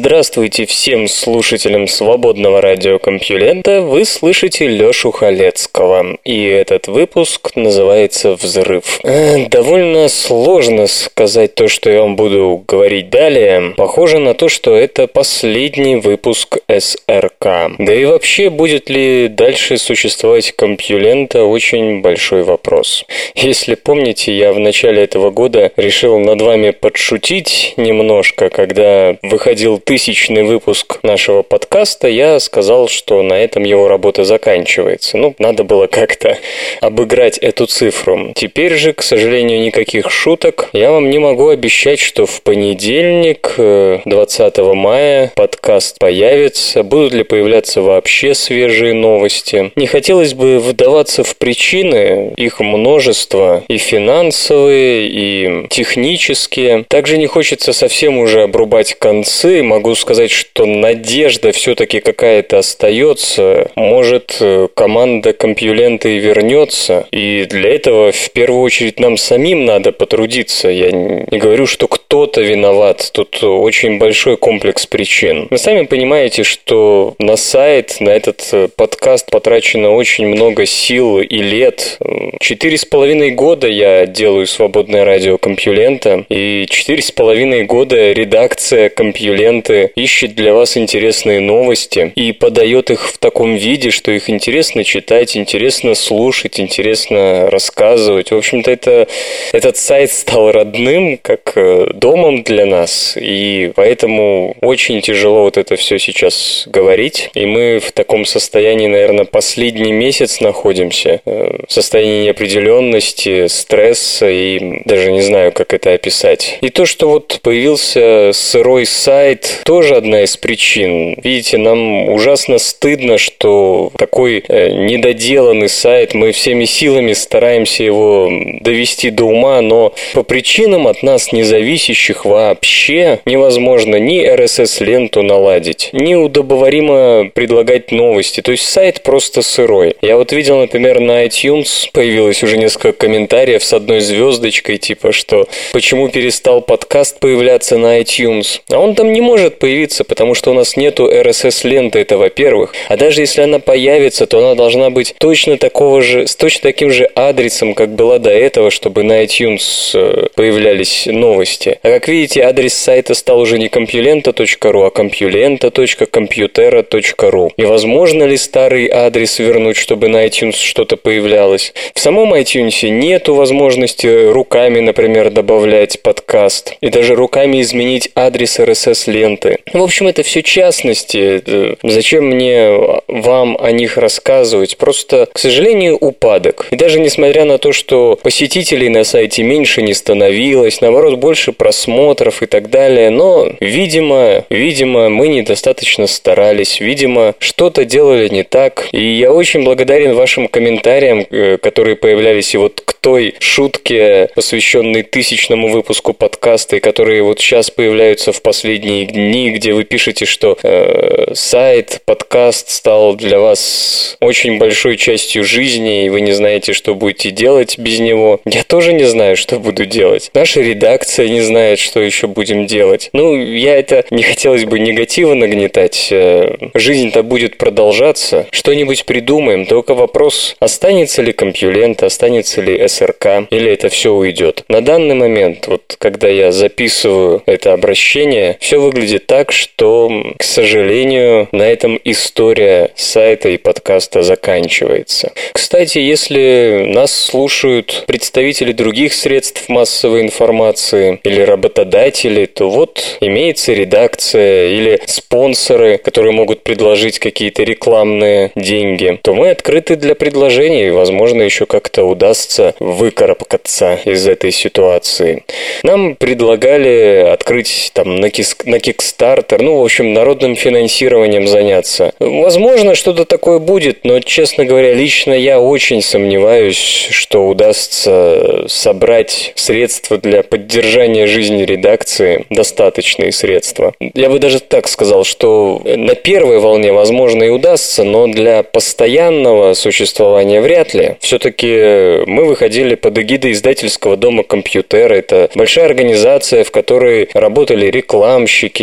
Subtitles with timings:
[0.00, 3.80] Здравствуйте всем слушателям свободного радиокомпьюлента.
[3.80, 6.18] Вы слышите Лёшу Халецкого.
[6.24, 9.00] И этот выпуск называется «Взрыв».
[9.02, 13.74] Э, довольно сложно сказать то, что я вам буду говорить далее.
[13.76, 17.72] Похоже на то, что это последний выпуск СРК.
[17.80, 23.04] Да и вообще, будет ли дальше существовать компьюлента, очень большой вопрос.
[23.34, 30.42] Если помните, я в начале этого года решил над вами подшутить немножко, когда выходил тысячный
[30.42, 35.16] выпуск нашего подкаста, я сказал, что на этом его работа заканчивается.
[35.16, 36.36] Ну, надо было как-то
[36.82, 38.32] обыграть эту цифру.
[38.34, 40.68] Теперь же, к сожалению, никаких шуток.
[40.74, 46.82] Я вам не могу обещать, что в понедельник, 20 э, мая, подкаст появится.
[46.82, 49.72] Будут ли появляться вообще свежие новости?
[49.74, 56.84] Не хотелось бы вдаваться в причины, их множество, и финансовые, и технические.
[56.88, 63.70] Также не хочется совсем уже обрубать концы, могу сказать, что надежда все-таки какая-то остается.
[63.76, 67.06] Может, э, команда компьюлента вернется.
[67.12, 70.68] И для этого в первую очередь нам самим надо потрудиться.
[70.68, 73.10] Я не говорю, что кто-то виноват.
[73.12, 75.46] Тут очень большой комплекс причин.
[75.50, 81.38] Вы сами понимаете, что на сайт, на этот э, подкаст потрачено очень много сил и
[81.38, 81.98] лет.
[82.40, 86.24] Четыре с половиной года я делаю свободное радио Компьюлента.
[86.30, 92.90] И четыре с половиной года редакция Компьюлента сайты ищет для вас интересные новости и подает
[92.90, 98.30] их в таком виде, что их интересно читать, интересно слушать, интересно рассказывать.
[98.30, 99.06] В общем-то, это,
[99.52, 105.76] этот сайт стал родным, как э, домом для нас, и поэтому очень тяжело вот это
[105.76, 107.30] все сейчас говорить.
[107.34, 114.82] И мы в таком состоянии, наверное, последний месяц находимся, э, в состоянии неопределенности, стресса, и
[114.84, 116.58] даже не знаю, как это описать.
[116.60, 121.16] И то, что вот появился сырой сайт, тоже одна из причин.
[121.22, 129.10] Видите, нам ужасно стыдно, что такой э, недоделанный сайт, мы всеми силами стараемся его довести
[129.10, 137.30] до ума, но по причинам от нас независящих вообще невозможно ни RSS-ленту наладить, ни удобоваримо
[137.34, 138.40] предлагать новости.
[138.40, 139.96] То есть сайт просто сырой.
[140.02, 145.48] Я вот видел, например, на iTunes появилось уже несколько комментариев с одной звездочкой, типа, что
[145.72, 148.60] почему перестал подкаст появляться на iTunes.
[148.70, 152.74] А он там не может может появиться, потому что у нас нету RSS-ленты, это во-первых.
[152.88, 156.90] А даже если она появится, то она должна быть точно такого же, с точно таким
[156.90, 161.78] же адресом, как была до этого, чтобы на iTunes э, появлялись новости.
[161.82, 167.50] А как видите, адрес сайта стал уже не compulenta.ru, а compulenta.computera.ru.
[167.56, 171.72] И возможно ли старый адрес вернуть, чтобы на iTunes что-то появлялось?
[171.94, 176.74] В самом iTunes нету возможности руками, например, добавлять подкаст.
[176.80, 179.58] И даже руками изменить адрес RSS-ленты клиенты.
[179.72, 181.42] В общем, это все частности.
[181.82, 182.70] Зачем мне
[183.06, 184.76] вам о них рассказывать?
[184.76, 186.66] Просто, к сожалению, упадок.
[186.70, 192.42] И даже несмотря на то, что посетителей на сайте меньше не становилось, наоборот, больше просмотров
[192.42, 198.88] и так далее, но, видимо, видимо, мы недостаточно старались, видимо, что-то делали не так.
[198.92, 205.02] И я очень благодарен вашим комментариям, э, которые появлялись и вот к той шутке, посвященной
[205.02, 210.56] тысячному выпуску подкаста, и которые вот сейчас появляются в последние дни, где вы пишете, что
[210.62, 216.94] э, сайт, подкаст стал для вас очень большой частью жизни, и вы не знаете, что
[216.94, 218.40] будете делать без него.
[218.44, 220.30] Я тоже не знаю, что буду делать.
[220.34, 223.10] Наша редакция не знает, что еще будем делать.
[223.12, 226.08] Ну, я это не хотелось бы негативно нагнетать.
[226.10, 228.46] Э, жизнь-то будет продолжаться.
[228.50, 229.66] Что-нибудь придумаем.
[229.66, 234.64] Только вопрос, останется ли компьюлент, останется ли СРК, или это все уйдет.
[234.68, 240.42] На данный момент, вот когда я записываю это обращение, все выглядит выглядит так, что, к
[240.42, 245.32] сожалению, на этом история сайта и подкаста заканчивается.
[245.52, 254.68] Кстати, если нас слушают представители других средств массовой информации или работодатели, то вот имеется редакция
[254.68, 261.64] или спонсоры, которые могут предложить какие-то рекламные деньги, то мы открыты для предложений возможно, еще
[261.66, 265.44] как-то удастся выкарабкаться из этой ситуации.
[265.82, 272.12] Нам предлагали открыть там на, кис- на Kickstarter, ну, в общем, народным финансированием заняться.
[272.18, 280.18] Возможно, что-то такое будет, но, честно говоря, лично я очень сомневаюсь, что удастся собрать средства
[280.18, 283.94] для поддержания жизни редакции, достаточные средства.
[284.14, 289.74] Я бы даже так сказал, что на первой волне, возможно, и удастся, но для постоянного
[289.74, 291.16] существования вряд ли.
[291.20, 295.12] Все-таки мы выходили под эгидой издательского дома «Компьютер».
[295.12, 298.77] Это большая организация, в которой работали рекламщики,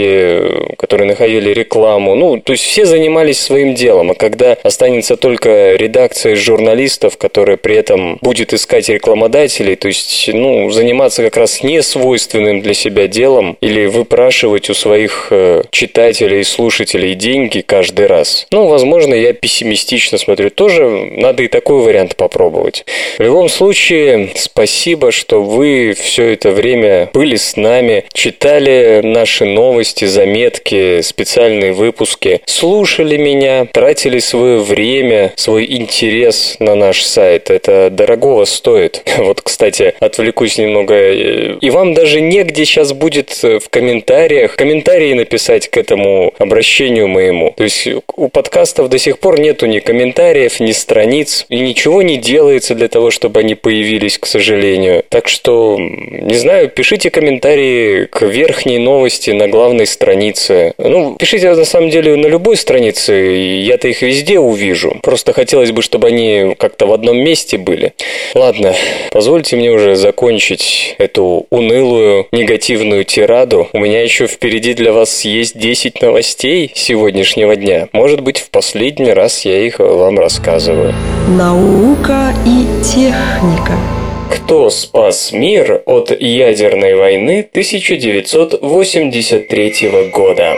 [0.78, 2.16] которые находили рекламу.
[2.16, 4.12] Ну, то есть все занимались своим делом.
[4.12, 10.70] А когда останется только редакция журналистов, которая при этом будет искать рекламодателей, то есть, ну,
[10.72, 16.44] заниматься как раз не свойственным для себя делом или выпрашивать у своих э, читателей и
[16.44, 18.48] слушателей деньги каждый раз.
[18.52, 20.50] Ну, возможно, я пессимистично смотрю.
[20.50, 22.86] Тоже надо и такой вариант попробовать.
[23.18, 29.85] В любом случае, спасибо, что вы все это время были с нами, читали наши новости,
[29.94, 37.50] заметки, специальные выпуски, слушали меня, тратили свое время, свой интерес на наш сайт.
[37.50, 39.04] Это дорогого стоит.
[39.26, 41.12] Вот, кстати, отвлекусь немного.
[41.12, 47.54] И вам даже негде сейчас будет в комментариях комментарии написать к этому обращению моему.
[47.58, 52.18] То есть у подкастов до сих пор нету ни комментариев, ни страниц, и ничего не
[52.18, 55.04] делается для того, чтобы они появились, к сожалению.
[55.10, 60.74] Так что, не знаю, пишите комментарии к верхней новости на главной странице.
[60.78, 64.98] Ну, пишите на самом деле на любой странице, я-то их везде увижу.
[65.04, 67.94] Просто хотелось бы, чтобы они как-то в одном месте были.
[68.34, 68.74] Ладно,
[69.12, 73.68] позвольте мне уже закончить эту унылую негативную тираду.
[73.74, 77.90] У меня еще впереди для вас есть 10 новостей сегодняшнего дня.
[77.92, 80.94] Может быть, в последний раз я их вам рассказываю.
[81.28, 84.05] Наука и техника.
[84.30, 90.56] Кто спас мир от ядерной войны 1983 года?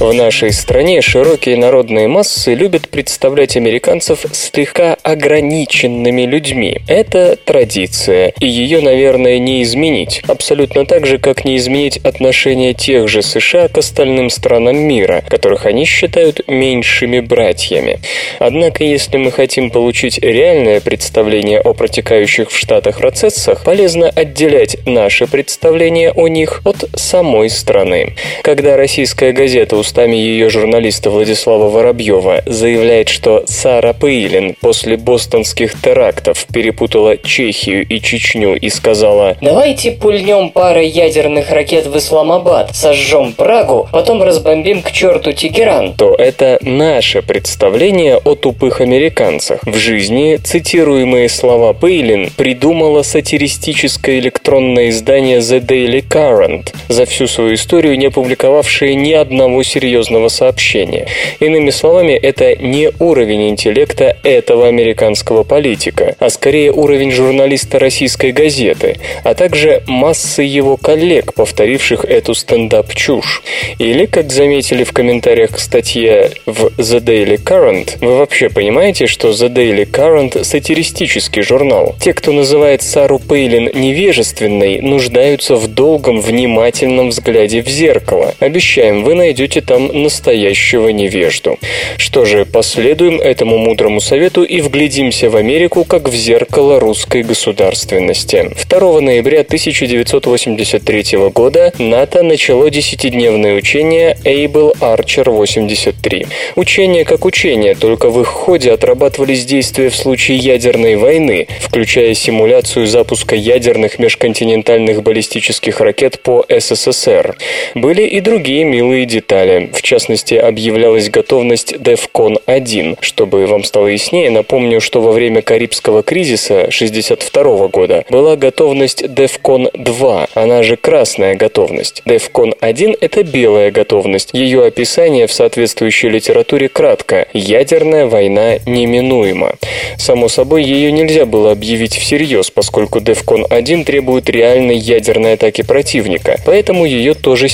[0.00, 6.82] В нашей стране широкие народные массы любят представлять американцев слегка ограниченными людьми.
[6.86, 10.22] Это традиция, и ее, наверное, не изменить.
[10.28, 15.66] Абсолютно так же, как не изменить отношение тех же США к остальным странам мира, которых
[15.66, 17.98] они считают меньшими братьями.
[18.38, 25.26] Однако, если мы хотим получить реальное представление о протекающих в Штатах процессах, полезно отделять наше
[25.26, 28.14] представление о них от самой страны.
[28.48, 36.46] Когда российская газета устами ее журналиста Владислава Воробьева заявляет, что Сара Пейлин после бостонских терактов
[36.50, 43.86] перепутала Чехию и Чечню и сказала «Давайте пульнем парой ядерных ракет в Исламабад, сожжем Прагу,
[43.92, 49.60] потом разбомбим к черту Тегеран», то это наше представление о тупых американцах.
[49.64, 57.52] В жизни цитируемые слова Пейлин придумала сатиристическое электронное издание The Daily Current, за всю свою
[57.52, 61.06] историю не опубликовавшее ни одного серьезного сообщения.
[61.40, 68.96] Иными словами, это не уровень интеллекта этого американского политика, а скорее уровень журналиста российской газеты,
[69.24, 73.42] а также массы его коллег, повторивших эту стендап-чушь.
[73.78, 79.30] Или, как заметили в комментариях к статье в The Daily Current, вы вообще понимаете, что
[79.30, 81.96] The Daily Current– сатиристический журнал?
[82.00, 88.27] Те, кто называет Сару Пейлин невежественной, нуждаются в долгом, внимательном взгляде в зеркало.
[88.40, 91.58] Обещаем, вы найдете там настоящего невежду.
[91.96, 98.50] Что же, последуем этому мудрому совету и вглядимся в Америку как в зеркало русской государственности.
[98.68, 106.26] 2 ноября 1983 года НАТО начало десятидневное учение Able Archer 83.
[106.56, 112.86] Учение как учение, только в их ходе отрабатывались действия в случае ядерной войны, включая симуляцию
[112.86, 117.36] запуска ядерных межконтинентальных баллистических ракет по СССР.
[117.74, 119.70] Были и другие милые детали.
[119.72, 122.96] В частности, объявлялась готовность DEFCON 1.
[123.00, 129.70] Чтобы вам стало яснее, напомню, что во время Карибского кризиса 1962 года была готовность DEFCON
[129.74, 132.02] 2, она же красная готовность.
[132.06, 134.30] DEFCON 1– это белая готовность.
[134.32, 139.54] Ее описание в соответствующей литературе кратко– ядерная война неминуема.
[139.96, 146.36] Само собой, ее нельзя было объявить всерьез, поскольку DEFCON 1 требует реальной ядерной атаки противника,
[146.44, 147.48] поэтому ее тоже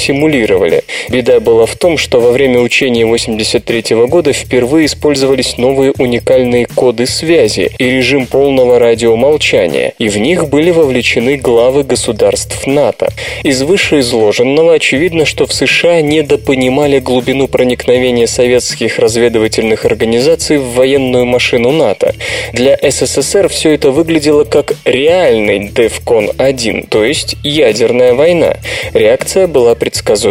[0.44, 0.84] симулировали.
[1.08, 7.06] Беда была в том, что во время учения 83 года впервые использовались новые уникальные коды
[7.06, 13.08] связи и режим полного радиомолчания, и в них были вовлечены главы государств НАТО.
[13.42, 21.72] Из вышеизложенного очевидно, что в США недопонимали глубину проникновения советских разведывательных организаций в военную машину
[21.72, 22.14] НАТО.
[22.52, 28.56] Для СССР все это выглядело как реальный DEFCON-1, то есть ядерная война.
[28.92, 29.74] Реакция была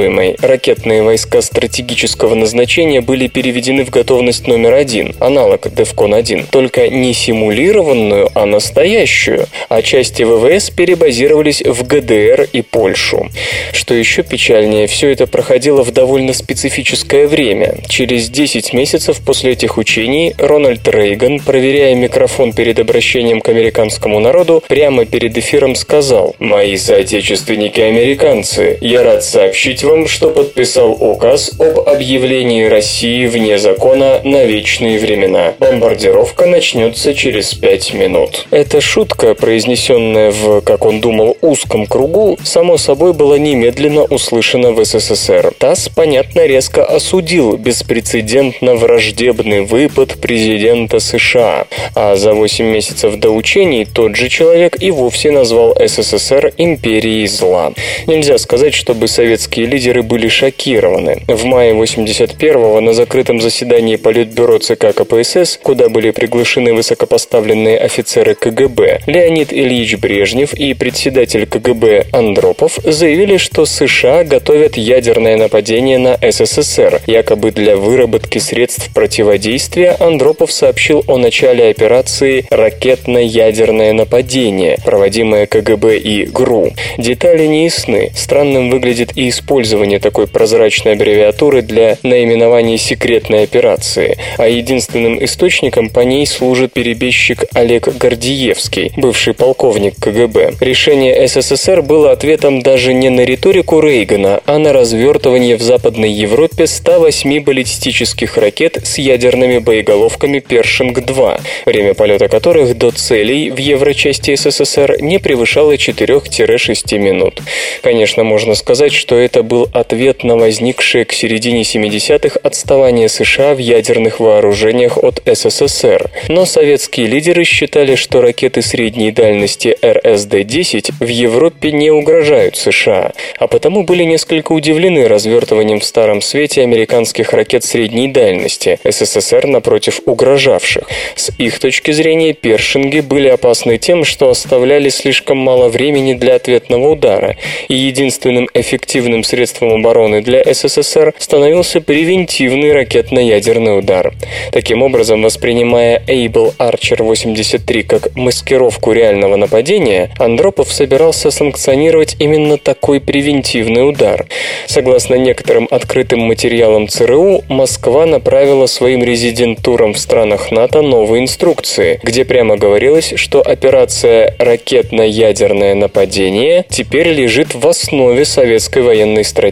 [0.03, 0.35] предсказуемой.
[0.41, 8.29] Ракетные войска стратегического назначения были переведены в готовность номер один, аналог DEFCON-1, только не симулированную,
[8.33, 13.29] а настоящую, а части ВВС перебазировались в ГДР и Польшу.
[13.71, 17.75] Что еще печальнее, все это проходило в довольно специфическое время.
[17.87, 24.63] Через 10 месяцев после этих учений Рональд Рейган, проверяя микрофон перед обращением к американскому народу,
[24.67, 32.65] прямо перед эфиром сказал «Мои соотечественники-американцы, я рад сообщить вам, что подписал указ об объявлении
[32.65, 35.53] России вне закона на вечные времена.
[35.59, 38.47] Бомбардировка начнется через пять минут».
[38.51, 44.83] Эта шутка, произнесенная в, как он думал, узком кругу, само собой была немедленно услышана в
[44.83, 45.53] СССР.
[45.57, 53.85] ТАСС, понятно, резко осудил беспрецедентно враждебный выпад президента США, а за 8 месяцев до учений
[53.85, 57.73] тот же человек и вовсе назвал СССР империей зла.
[58.07, 61.23] Нельзя сказать, чтобы советские лидеры были шокированы.
[61.27, 69.01] В мае 81-го на закрытом заседании Политбюро ЦК КПСС, куда были приглашены высокопоставленные офицеры КГБ,
[69.07, 77.01] Леонид Ильич Брежнев и председатель КГБ Андропов заявили, что США готовят ядерное нападение на СССР.
[77.05, 86.25] Якобы для выработки средств противодействия Андропов сообщил о начале операции «Ракетно-ядерное нападение», проводимое КГБ и
[86.25, 86.71] ГРУ.
[86.97, 88.11] Детали не ясны.
[88.15, 96.01] Странным выглядит и использование такой прозрачной аббревиатуры для наименования секретной операции, а единственным источником по
[96.01, 100.53] ней служит перебежчик Олег Гордиевский, бывший полковник КГБ.
[100.59, 106.67] Решение СССР было ответом даже не на риторику Рейгана, а на развертывание в Западной Европе
[106.67, 114.97] 108 баллистических ракет с ядерными боеголовками «Першинг-2», время полета которых до целей в еврочасти СССР
[115.01, 117.41] не превышало 4-6 минут.
[117.81, 124.19] Конечно, можно сказать, что это ответ на возникшее к середине 70-х отставание США в ядерных
[124.19, 126.09] вооружениях от СССР.
[126.27, 133.47] Но советские лидеры считали, что ракеты средней дальности РСД-10 в Европе не угрожают США, а
[133.47, 140.83] потому были несколько удивлены развертыванием в Старом Свете американских ракет средней дальности, СССР напротив угрожавших.
[141.15, 146.89] С их точки зрения, першинги были опасны тем, что оставляли слишком мало времени для ответного
[146.89, 154.13] удара, и единственным эффективным средством обороны для СССР становился превентивный ракетно-ядерный удар.
[154.51, 162.99] Таким образом, воспринимая Able Archer 83 как маскировку реального нападения, Андропов собирался санкционировать именно такой
[162.99, 164.27] превентивный удар.
[164.67, 172.25] Согласно некоторым открытым материалам ЦРУ, Москва направила своим резидентурам в странах НАТО новые инструкции, где
[172.25, 179.42] прямо говорилось, что операция «ракетно-ядерное нападение» теперь лежит в основе советской военной стратегии,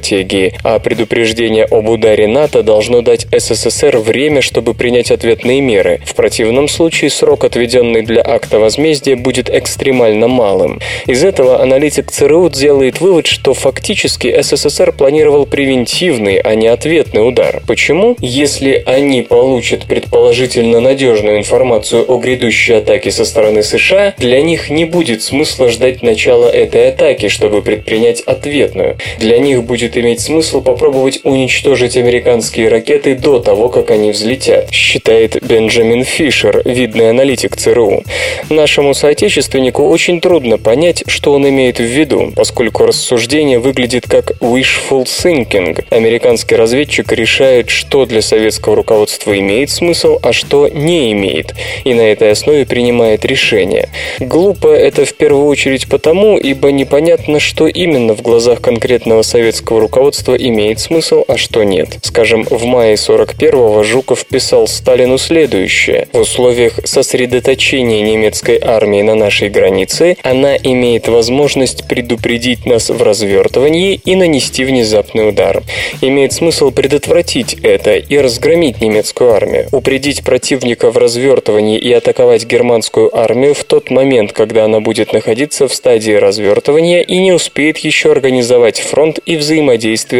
[0.64, 6.00] а предупреждение об ударе НАТО должно дать СССР время, чтобы принять ответные меры.
[6.06, 10.80] В противном случае срок, отведенный для акта возмездия, будет экстремально малым.
[11.08, 17.62] Из этого аналитик ЦРУ делает вывод, что фактически СССР планировал превентивный, а не ответный удар.
[17.68, 18.16] Почему?
[18.20, 24.86] Если они получат предположительно надежную информацию о грядущей атаке со стороны США, для них не
[24.86, 28.98] будет смысла ждать начала этой атаки, чтобы предпринять ответную.
[29.20, 35.42] Для них будет иметь смысл попробовать уничтожить американские ракеты до того, как они взлетят, считает
[35.42, 38.04] Бенджамин Фишер, видный аналитик ЦРУ.
[38.50, 45.06] Нашему соотечественнику очень трудно понять, что он имеет в виду, поскольку рассуждение выглядит как wishful
[45.06, 45.86] thinking.
[45.90, 52.02] Американский разведчик решает, что для советского руководства имеет смысл, а что не имеет, и на
[52.02, 53.88] этой основе принимает решение.
[54.20, 60.36] Глупо это в первую очередь потому, ибо непонятно, что именно в глазах конкретного советского руководства
[60.36, 62.00] имеет смысл, а что нет.
[62.02, 66.08] Скажем, в мае 41-го Жуков писал Сталину следующее.
[66.14, 74.00] В условиях сосредоточения немецкой армии на нашей границе она имеет возможность предупредить нас в развертывании
[74.04, 75.64] и нанести внезапный удар.
[76.02, 83.16] Имеет смысл предотвратить это и разгромить немецкую армию, упредить противника в развертывании и атаковать германскую
[83.18, 88.12] армию в тот момент, когда она будет находиться в стадии развертывания и не успеет еще
[88.12, 89.51] организовать фронт и взаимодействие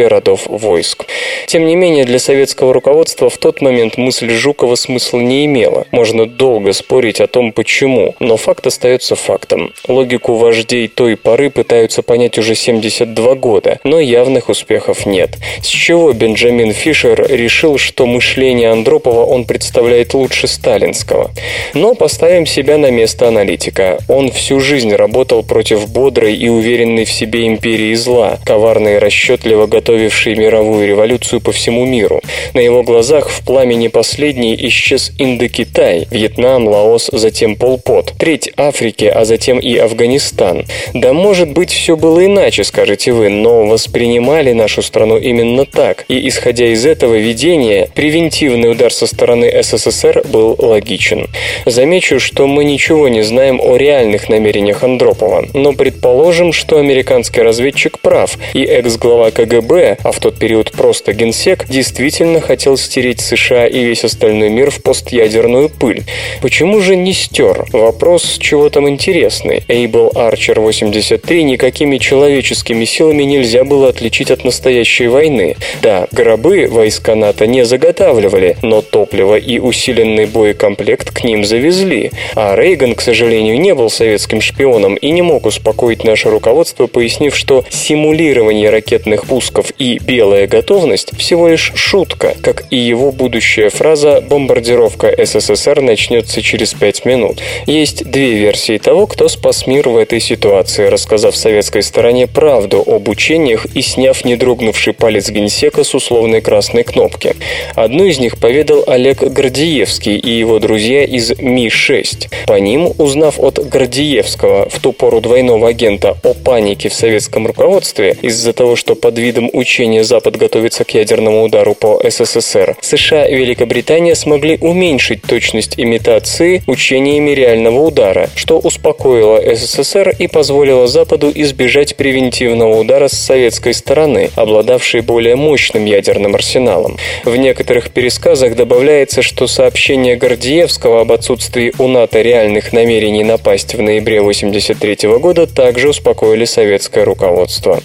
[0.08, 1.06] родов войск.
[1.46, 5.86] Тем не менее, для советского руководства в тот момент мысль Жукова смысла не имела.
[5.90, 9.72] Можно долго спорить о том, почему, но факт остается фактом.
[9.88, 15.36] Логику вождей той поры пытаются понять уже 72 года, но явных успехов нет.
[15.62, 21.30] С чего Бенджамин Фишер решил, что мышление Андропова он представляет лучше сталинского?
[21.74, 23.98] Но поставим себя на место аналитика.
[24.08, 29.66] Он всю жизнь работал против бодрой и уверенной в себе империи зла, коварно и расчетливо
[29.66, 32.20] готовившей мировую революцию по всему миру.
[32.54, 39.24] На его глазах в пламени последней исчез Индокитай, Вьетнам, Лаос, затем Полпот, треть Африки, а
[39.24, 40.64] затем и Афганистан.
[40.92, 46.28] Да может быть все было иначе, скажете вы, но воспринимали нашу страну именно так, и
[46.28, 51.28] исходя из этого видения, превентивный удар со стороны СССР был логичен.
[51.64, 58.00] Замечу, что мы ничего не знаем о реальных намерениях Андропова, но предположим, что американский разведчик
[58.00, 63.84] прав, и экс-глава КГБ, а в тот период просто генсек, действительно хотел стереть США и
[63.84, 66.02] весь остальной мир в постядерную пыль.
[66.40, 67.66] Почему же не стер?
[67.72, 69.62] Вопрос чего там интересный.
[69.68, 75.56] Эйбл Арчер 83 никакими человеческими силами нельзя было отличить от настоящей войны.
[75.82, 82.10] Да, гробы войска НАТО не заготавливали, но топливо и усиленный боекомплект к ним завезли.
[82.34, 87.36] А Рейган, к сожалению, не был советским шпионом и не мог успокоить наше руководство, пояснив,
[87.36, 88.70] что симулирование
[89.02, 95.80] ракетных пусков и белая готовность всего лишь шутка, как и его будущая фраза «бомбардировка СССР
[95.80, 97.40] начнется через пять минут».
[97.66, 103.08] Есть две версии того, кто спас мир в этой ситуации, рассказав советской стороне правду об
[103.08, 107.34] учениях и сняв недрогнувший палец генсека с условной красной кнопки.
[107.74, 112.28] Одну из них поведал Олег Гордиевский и его друзья из Ми-6.
[112.46, 118.16] По ним, узнав от Гордиевского, в ту пору двойного агента, о панике в советском руководстве
[118.22, 123.34] из-за того, что под видом учения Запад готовится к ядерному удару по СССР, США и
[123.34, 131.96] Великобритания смогли уменьшить точность имитации учениями реального удара, что успокоило СССР и позволило Западу избежать
[131.96, 136.98] превентивного удара с советской стороны, обладавшей более мощным ядерным арсеналом.
[137.24, 143.82] В некоторых пересказах добавляется, что сообщение Гордиевского об отсутствии у НАТО реальных намерений напасть в
[143.82, 147.80] ноябре 1983 года также успокоили советское руководство.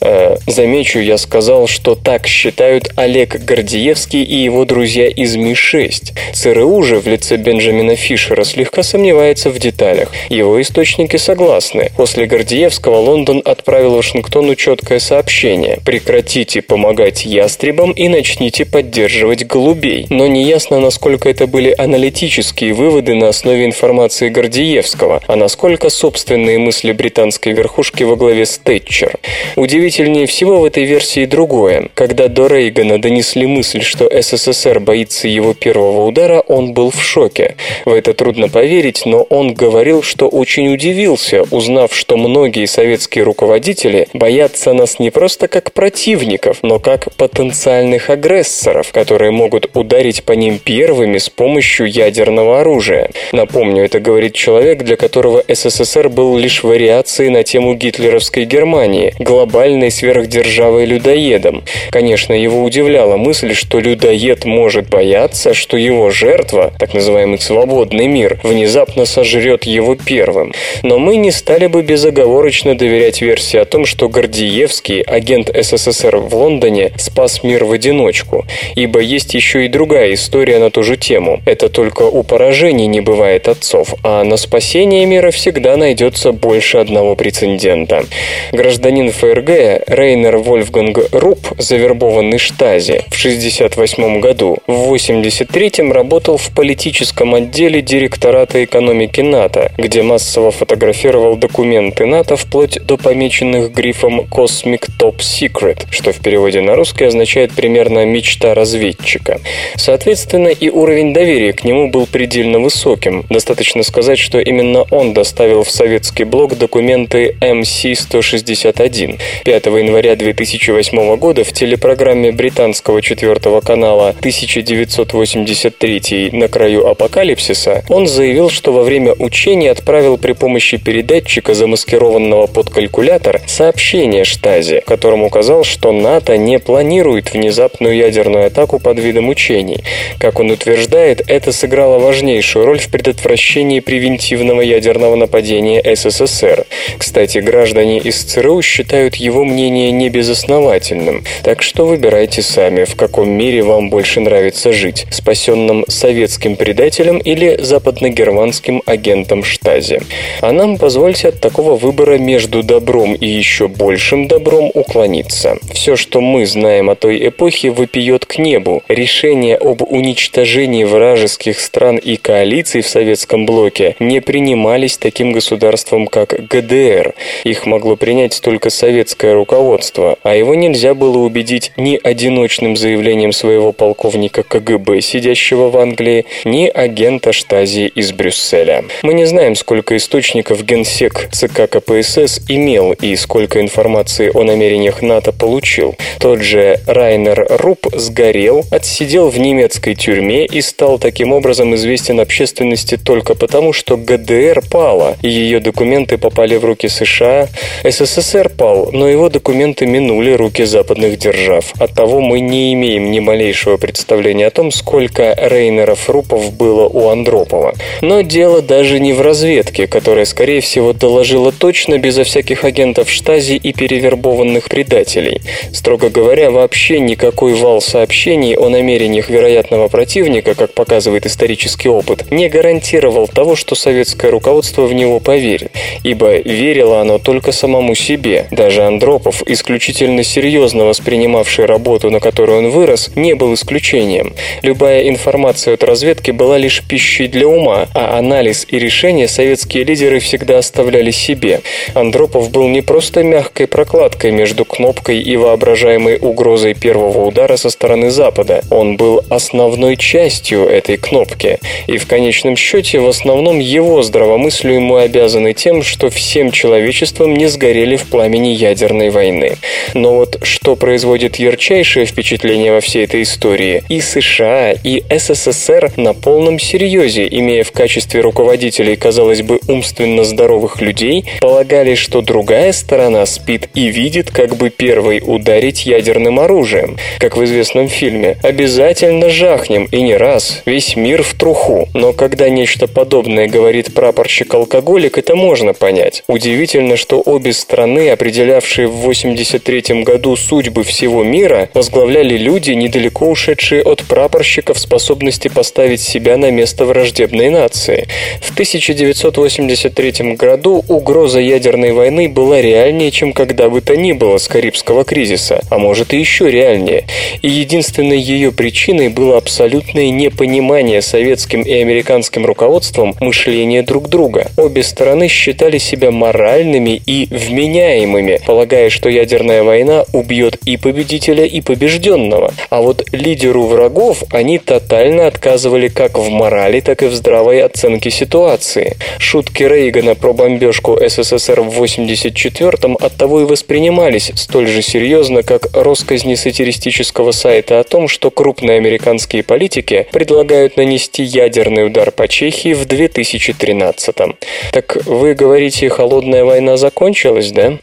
[0.00, 6.12] Э, замечу, я сказал, что так считают Олег Гордиевский и его друзья из Ми-6.
[6.32, 10.12] ЦРУ же в лице Бенджамина Фишера слегка сомневается в деталях.
[10.28, 11.90] Его источники согласны.
[11.96, 20.06] После Гордиевского Лондон отправил Вашингтону четкое сообщение «Прекратите помогать ястребам и начните поддерживать голубей».
[20.10, 26.92] Но неясно, насколько это были аналитические выводы на основе информации Гордиевского, а насколько собственные мысли
[26.92, 29.14] британской верхушки во главе с Тэтчер.
[29.56, 31.90] Удивительнее всего в этой версии другое.
[31.94, 37.56] Когда до Рейгана донесли мысль, что СССР боится его первого удара, он был в шоке.
[37.84, 44.08] В это трудно поверить, но он говорил, что очень удивился, узнав, что многие советские руководители
[44.14, 50.58] боятся нас не просто как противников, но как потенциальных агрессоров, которые могут ударить по ним
[50.58, 53.10] первыми с помощью ядерного оружия.
[53.32, 59.90] Напомню, это говорит человек, для которого СССР был лишь вариацией на тему гитлеровской Германии, глобальной
[60.22, 61.62] сверхдержавой-людоедом.
[61.90, 68.38] Конечно, его удивляла мысль, что людоед может бояться, что его жертва, так называемый свободный мир,
[68.42, 70.52] внезапно сожрет его первым.
[70.82, 76.34] Но мы не стали бы безоговорочно доверять версии о том, что Гордиевский, агент СССР в
[76.34, 81.40] Лондоне, спас мир в одиночку, ибо есть еще и другая история на ту же тему.
[81.46, 87.16] Это только у поражений не бывает отцов, а на спасение мира всегда найдется больше одного
[87.16, 88.04] прецедента.
[88.52, 97.34] Гражданин ФРГ Рейнер Вольфганг Руб, завербованный Штази в 1968 году, в 1983 работал в политическом
[97.34, 105.20] отделе директората экономики НАТО, где массово фотографировал документы НАТО вплоть до помеченных грифом Cosmic Top
[105.20, 109.40] Secret, что в переводе на русский означает примерно «мечта разведчика».
[109.76, 113.24] Соответственно, и уровень доверия к нему был предельно высоким.
[113.30, 119.18] Достаточно сказать, что именно он доставил в советский блок документы MC-161.
[119.44, 128.50] 5 января 2008 года в телепрограмме британского четвертого канала 1983 «На краю апокалипсиса» он заявил,
[128.50, 135.62] что во время учений отправил при помощи передатчика, замаскированного под калькулятор, сообщение Штази, которым указал,
[135.62, 139.84] что НАТО не планирует внезапную ядерную атаку под видом учений.
[140.18, 146.66] Как он утверждает, это сыграло важнейшую роль в предотвращении превентивного ядерного нападения СССР.
[146.98, 151.24] Кстати, граждане из ЦРУ считают его мнение небезосновательным.
[151.42, 157.58] Так что выбирайте сами, в каком мире вам больше нравится жить, спасенным советским предателем или
[157.60, 160.00] западногерманским агентом Штази.
[160.40, 165.58] А нам позвольте от такого выбора между добром и еще большим добром уклониться.
[165.72, 168.82] Все, что мы знаем о той эпохе, выпьет к небу.
[168.88, 176.46] Решение об уничтожении вражеских стран и коалиций в советском блоке не принимались таким государством, как
[176.48, 177.14] ГДР.
[177.44, 179.81] Их могло принять только советское руководство,
[180.22, 186.66] а его нельзя было убедить ни одиночным заявлением своего полковника КГБ, сидящего в Англии, ни
[186.66, 188.84] агента Штази из Брюсселя.
[189.02, 195.32] Мы не знаем, сколько источников генсек ЦК КПСС имел и сколько информации о намерениях НАТО
[195.32, 195.96] получил.
[196.18, 202.96] Тот же Райнер Руб сгорел, отсидел в немецкой тюрьме и стал таким образом известен общественности
[202.96, 207.48] только потому, что ГДР пала, и ее документы попали в руки США.
[207.84, 211.72] СССР пал, но его документы минули руки западных держав.
[211.78, 217.74] Оттого мы не имеем ни малейшего представления о том, сколько Рейнеров Рупов было у Андропова.
[218.02, 223.54] Но дело даже не в разведке, которая, скорее всего, доложила точно безо всяких агентов штази
[223.54, 225.40] и перевербованных предателей.
[225.72, 232.48] Строго говоря, вообще никакой вал сообщений о намерениях вероятного противника, как показывает исторический опыт, не
[232.48, 238.46] гарантировал того, что советское руководство в него поверит, ибо верило оно только самому себе.
[238.50, 244.34] Даже Андропов, исключительно серьезно воспринимавший работу, на которую он вырос, не был исключением.
[244.62, 250.18] Любая информация от разведки была лишь пищей для ума, а анализ и решения советские лидеры
[250.18, 251.60] всегда оставляли себе.
[251.94, 258.10] Андропов был не просто мягкой прокладкой между кнопкой и воображаемой угрозой первого удара со стороны
[258.10, 258.62] Запада.
[258.70, 261.60] Он был основной частью этой кнопки.
[261.86, 267.46] И в конечном счете в основном его здравомыслию ему обязаны тем, что всем человечеством не
[267.46, 269.51] сгорели в пламени ядерной войны.
[269.94, 276.14] Но вот что производит ярчайшее впечатление во всей этой истории, и США, и СССР на
[276.14, 283.26] полном серьезе, имея в качестве руководителей, казалось бы, умственно здоровых людей, полагали, что другая сторона
[283.26, 286.96] спит и видит, как бы первой ударить ядерным оружием.
[287.18, 291.88] Как в известном фильме «Обязательно жахнем, и не раз, весь мир в труху».
[291.94, 296.22] Но когда нечто подобное говорит прапорщик-алкоголик, это можно понять.
[296.26, 303.82] Удивительно, что обе страны, определявшие в 83 году судьбы всего мира, возглавляли люди, недалеко ушедшие
[303.82, 308.08] от прапорщиков способности поставить себя на место враждебной нации.
[308.40, 314.48] В 1983 году угроза ядерной войны была реальнее, чем когда бы то ни было с
[314.48, 317.04] Карибского кризиса, а может и еще реальнее.
[317.40, 324.50] И единственной ее причиной было абсолютное непонимание советским и американским руководством мышления друг друга.
[324.56, 331.60] Обе стороны считали себя моральными и вменяемыми, полагая, что ядерная война убьет и победителя, и
[331.60, 332.52] побежденного.
[332.70, 338.10] А вот лидеру врагов они тотально отказывали как в морали, так и в здравой оценке
[338.10, 338.96] ситуации.
[339.18, 346.34] Шутки Рейгана про бомбежку СССР в 84-м оттого и воспринимались столь же серьезно, как росказни
[346.34, 352.86] сатиристического сайта о том, что крупные американские политики предлагают нанести ядерный удар по Чехии в
[352.86, 354.36] 2013-м.
[354.72, 357.78] Так вы говорите, холодная война закончилась, да?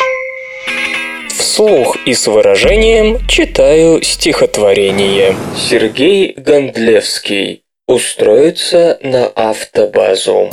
[1.40, 5.38] Вслух и с выражением читаю стихотворение.
[5.56, 7.64] Сергей Гондлевский.
[7.88, 10.50] Устроиться на автобазу.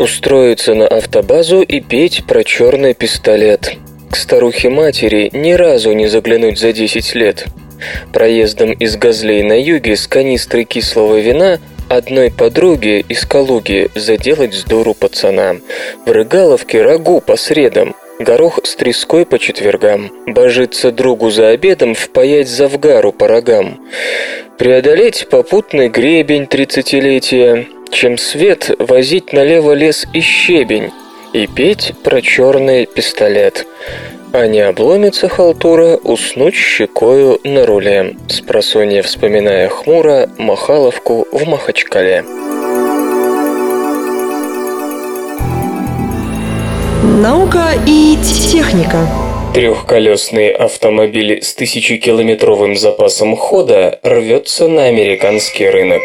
[0.00, 3.76] Устроиться на автобазу и петь про черный пистолет.
[4.10, 7.44] К старухе-матери ни разу не заглянуть за 10 лет.
[8.12, 14.94] Проездом из Газлей на юге с канистрой кислого вина одной подруге из Калуги заделать сдуру
[14.94, 15.60] пацанам.
[16.06, 22.48] В Рыгаловке рагу по средам, горох с треской по четвергам, божиться другу за обедом, впаять
[22.48, 23.80] завгару по рогам.
[24.56, 30.92] Преодолеть попутный гребень тридцатилетия, чем свет возить налево лес и щебень,
[31.32, 33.66] и петь про черный пистолет.
[34.32, 42.22] А не обломится халтура уснуть щекою на руле, спросонья вспоминая хмуро Махаловку в Махачкале.
[47.02, 49.08] Наука и техника.
[49.52, 56.02] Трехколесный автомобиль с тысячекилометровым запасом хода рвется на американский рынок.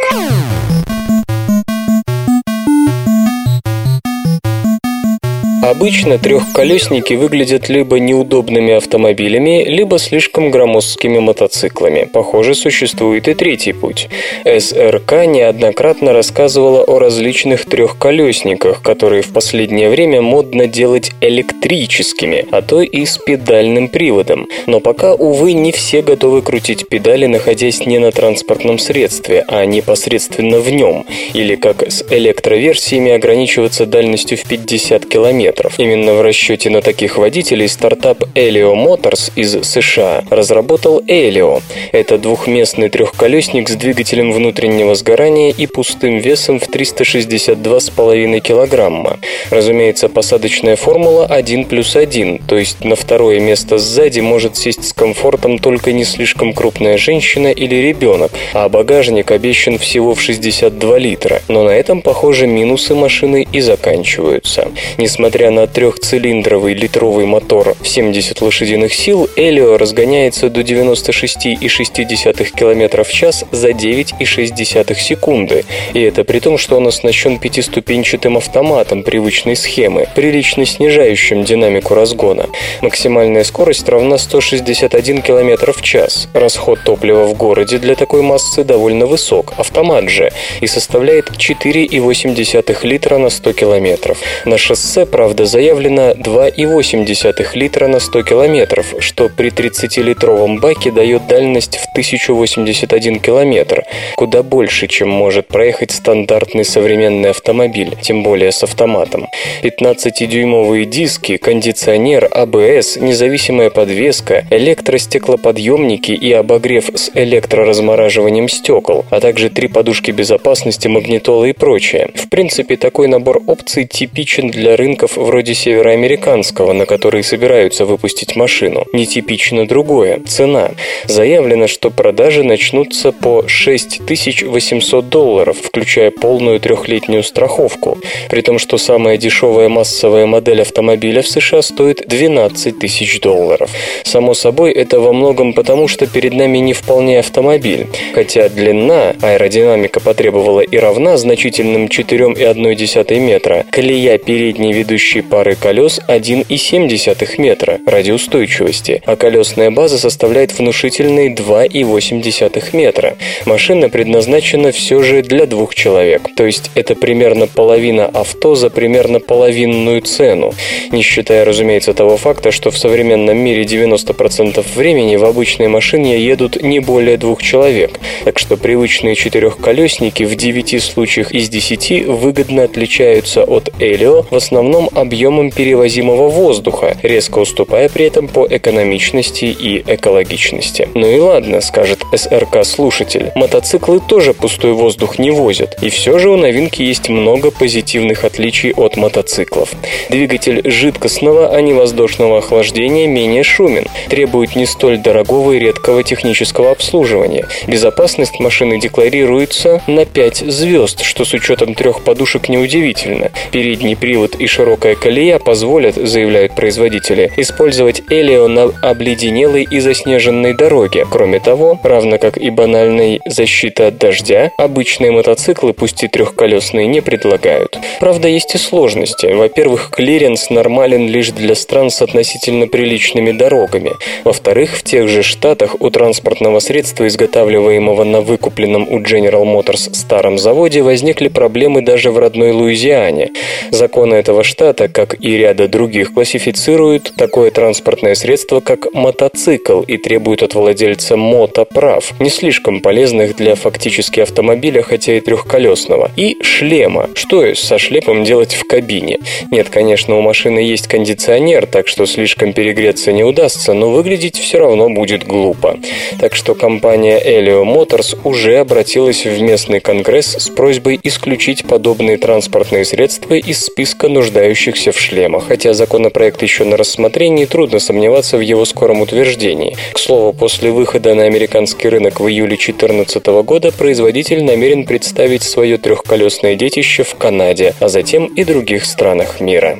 [5.66, 12.08] Обычно трехколесники выглядят либо неудобными автомобилями, либо слишком громоздкими мотоциклами.
[12.14, 14.08] Похоже, существует и третий путь.
[14.44, 22.84] СРК неоднократно рассказывала о различных трехколесниках, которые в последнее время модно делать электрическими, а то
[22.84, 24.48] и с педальным приводом.
[24.68, 30.60] Но пока, увы, не все готовы крутить педали, находясь не на транспортном средстве, а непосредственно
[30.60, 35.55] в нем, или как с электроверсиями ограничиваться дальностью в 50 километров.
[35.78, 41.62] Именно в расчете на таких водителей стартап Elio Motors из США разработал Elio.
[41.92, 49.20] Это двухместный трехколесник с двигателем внутреннего сгорания и пустым весом в 362,5 килограмма.
[49.50, 54.94] Разумеется, посадочная формула 1 плюс 1, то есть на второе место сзади может сесть с
[54.94, 61.42] комфортом только не слишком крупная женщина или ребенок, а багажник обещан всего в 62 литра.
[61.48, 64.72] Но на этом, похоже, минусы машины и заканчиваются.
[64.98, 73.12] Несмотря на трехцилиндровый литровый мотор в 70 лошадиных сил, Элио разгоняется до 96,6 км в
[73.12, 75.66] час за 9,6 секунды.
[75.94, 82.48] И это при том, что он оснащен пятиступенчатым автоматом привычной схемы, прилично снижающим динамику разгона.
[82.82, 86.28] Максимальная скорость равна 161 км в час.
[86.34, 90.32] Расход топлива в городе для такой массы довольно высок, автомат же,
[90.62, 94.16] и составляет 4,8 литра на 100 км.
[94.46, 101.76] На шоссе, правда, заявлено 2,8 литра на 100 км, что при 30-литровом баке дает дальность
[101.76, 103.84] в 1081 км,
[104.16, 109.28] куда больше, чем может проехать стандартный современный автомобиль, тем более с автоматом.
[109.64, 119.68] 15-дюймовые диски, кондиционер, АБС, независимая подвеска, электростеклоподъемники и обогрев с электроразмораживанием стекол, а также три
[119.68, 122.10] подушки безопасности, магнитола и прочее.
[122.16, 128.86] В принципе, такой набор опций типичен для рынков вроде североамериканского, на которые собираются выпустить машину.
[128.94, 130.72] Нетипично другое– цена.
[131.06, 137.98] Заявлено, что продажи начнутся по 6800 долларов, включая полную трехлетнюю страховку,
[138.30, 143.70] при том, что самая дешевая массовая модель автомобиля в США стоит 12 тысяч долларов.
[144.04, 150.00] Само собой, это во многом потому, что перед нами не вполне автомобиль, хотя длина аэродинамика
[150.00, 159.02] потребовала и равна значительным 4,1 метра, колея передней ведущей пары колес 1,7 метра ради устойчивости,
[159.06, 163.16] а колесная база составляет внушительные 2,8 метра.
[163.46, 169.20] Машина предназначена все же для двух человек, то есть это примерно половина авто за примерно
[169.20, 170.54] половинную цену,
[170.92, 176.62] не считая, разумеется, того факта, что в современном мире 90% времени в обычной машине едут
[176.62, 183.44] не более двух человек, так что привычные четырехколесники в 9 случаях из 10 выгодно отличаются
[183.44, 190.90] от Элио в основном объемом перевозимого воздуха, резко уступая при этом по экономичности и экологичности.
[190.94, 196.38] Ну и ладно, скажет СРК-слушатель, мотоциклы тоже пустой воздух не возят, и все же у
[196.38, 199.72] новинки есть много позитивных отличий от мотоциклов.
[200.10, 206.72] Двигатель жидкостного, а не воздушного охлаждения менее шумен, требует не столь дорогого и редкого технического
[206.72, 207.48] обслуживания.
[207.68, 213.32] Безопасность машины декларируется на 5 звезд, что с учетом трех подушек неудивительно.
[213.52, 221.06] Передний привод и широкая колея позволят, заявляют производители, использовать Элио на обледенелой и заснеженной дороге.
[221.10, 227.02] Кроме того, равно как и банальной защиты от дождя, обычные мотоциклы, пусть и трехколесные, не
[227.02, 227.78] предлагают.
[228.00, 229.28] Правда, есть и сложности.
[229.28, 233.94] Во-первых, клиренс нормален лишь для стран с относительно приличными дорогами.
[234.24, 240.38] Во-вторых, в тех же штатах у транспортного средства, изготавливаемого на выкупленном у General Motors старом
[240.38, 243.32] заводе, возникли проблемы даже в родной Луизиане.
[243.72, 250.44] Законы этого штата, как и ряда других, классифицируют такое транспортное средство как мотоцикл и требуют
[250.44, 257.10] от владельца мотоправ, не слишком полезных для фактически автомобиля, хотя и трехколесного, и шлема.
[257.16, 259.20] Что со шлемом делать в кабине?
[259.52, 264.60] Нет, конечно, у машины есть кондиционер, так что слишком перегреться не удастся, но выглядеть все
[264.60, 265.80] равно будет глупо.
[266.20, 272.86] Так что компания Elio Motors уже обратилась в местный конгресс с просьбой исключить подобные транспортные
[272.86, 278.66] средства из списка нуждающихся в шлемах, хотя законопроект еще на рассмотрении, трудно сомневаться в его
[278.66, 279.76] скором утверждении.
[279.94, 285.78] К слову, после выхода на американский рынок в июле 2014 года производитель намерен представить свое
[285.78, 289.80] трехколесное детище в Канаде, а затем и других странах мира.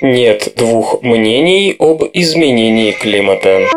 [0.00, 3.68] Нет двух мнений об изменении климата.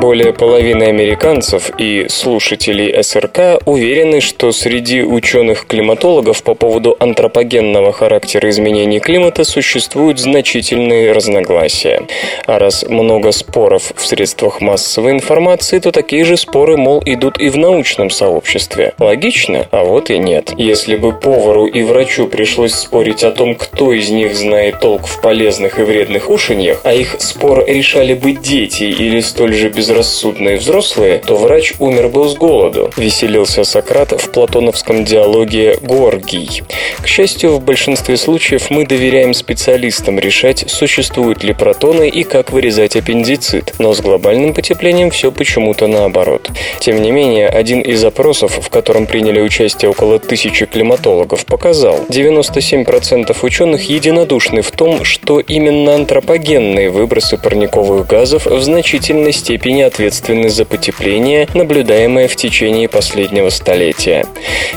[0.00, 9.00] Более половины американцев и слушателей СРК уверены, что среди ученых-климатологов по поводу антропогенного характера изменений
[9.00, 12.02] климата существуют значительные разногласия.
[12.46, 17.48] А раз много споров в средствах массовой информации, то такие же споры, мол, идут и
[17.48, 18.94] в научном сообществе.
[19.00, 19.66] Логично?
[19.72, 20.52] А вот и нет.
[20.56, 25.20] Если бы повару и врачу пришлось спорить о том, кто из них знает толк в
[25.20, 31.18] полезных и вредных ушиньях, а их спор решали бы дети или столь же безрассудные взрослые,
[31.18, 36.62] то врач умер бы с голоду, веселился Сократ в платоновском диалоге «Горгий».
[37.00, 42.96] К счастью, в большинстве случаев мы доверяем специалистам решать, существуют ли протоны и как вырезать
[42.96, 46.50] аппендицит, но с глобальным потеплением все почему-то наоборот.
[46.80, 53.34] Тем не менее, один из опросов, в котором приняли участие около тысячи климатологов, показал, 97%
[53.40, 60.64] ученых единодушны в том, что именно антропогенные выбросы парниковых газов в значительной степени ответственны за
[60.64, 64.26] потепление, наблюдаемое в течение последнего столетия.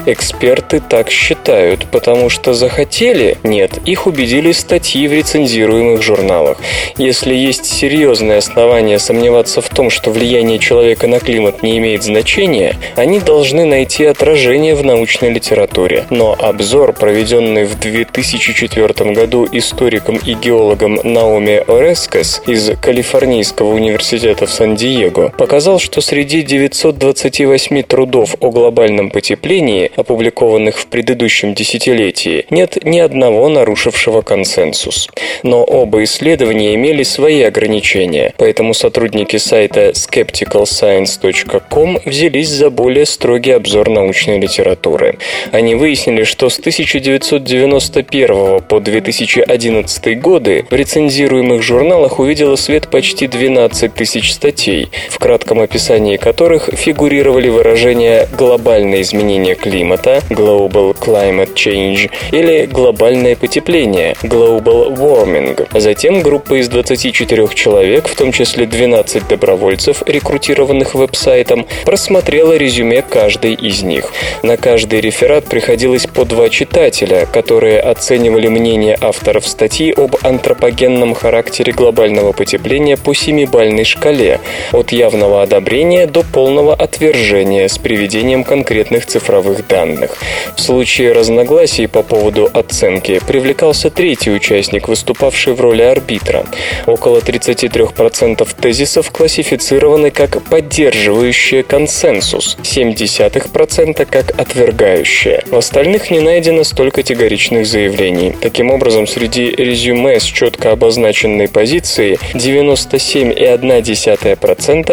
[0.05, 3.37] Эксперты так считают, потому что захотели?
[3.43, 6.57] Нет, их убедили статьи в рецензируемых журналах.
[6.97, 12.75] Если есть серьезные основания сомневаться в том, что влияние человека на климат не имеет значения,
[12.95, 16.05] они должны найти отражение в научной литературе.
[16.09, 24.51] Но обзор, проведенный в 2004 году историком и геологом Наоми Орескас из Калифорнийского университета в
[24.51, 24.90] Сан-Диего,
[25.37, 33.49] показал, что среди 928 трудов о глобальном потеплении, опубликованных в предыдущем десятилетии, нет ни одного
[33.49, 35.09] нарушившего консенсус.
[35.43, 43.89] Но оба исследования имели свои ограничения, поэтому сотрудники сайта skepticalscience.com взялись за более строгий обзор
[43.89, 45.17] научной литературы.
[45.51, 53.93] Они выяснили, что с 1991 по 2011 годы в рецензируемых журналах увидела свет почти 12
[53.93, 62.65] тысяч статей, в кратком описании которых фигурировали выражения «глобальное изменение климата» Global Climate Change или
[62.65, 65.67] «глобальное потепление» Global Warming.
[65.79, 73.53] Затем группа из 24 человек, в том числе 12 добровольцев, рекрутированных веб-сайтом, просмотрела резюме каждой
[73.53, 74.11] из них.
[74.43, 81.73] На каждый реферат приходилось по два читателя, которые оценивали мнение авторов статьи об антропогенном характере
[81.73, 84.39] глобального потепления по семибальной шкале,
[84.71, 90.17] от явного одобрения до полного отвержения с приведением конкретных цифровых данных.
[90.55, 96.45] В случае разногласий по поводу оценки привлекался третий участник, выступавший в роли арбитра.
[96.85, 105.43] Около 33% тезисов классифицированы как поддерживающие консенсус, 0,7% как отвергающие.
[105.49, 108.35] В остальных не найдено столь категоричных заявлений.
[108.41, 114.35] Таким образом, среди резюме с четко обозначенной позицией 97,1%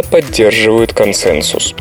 [0.03, 1.75] поддерживают консенсус.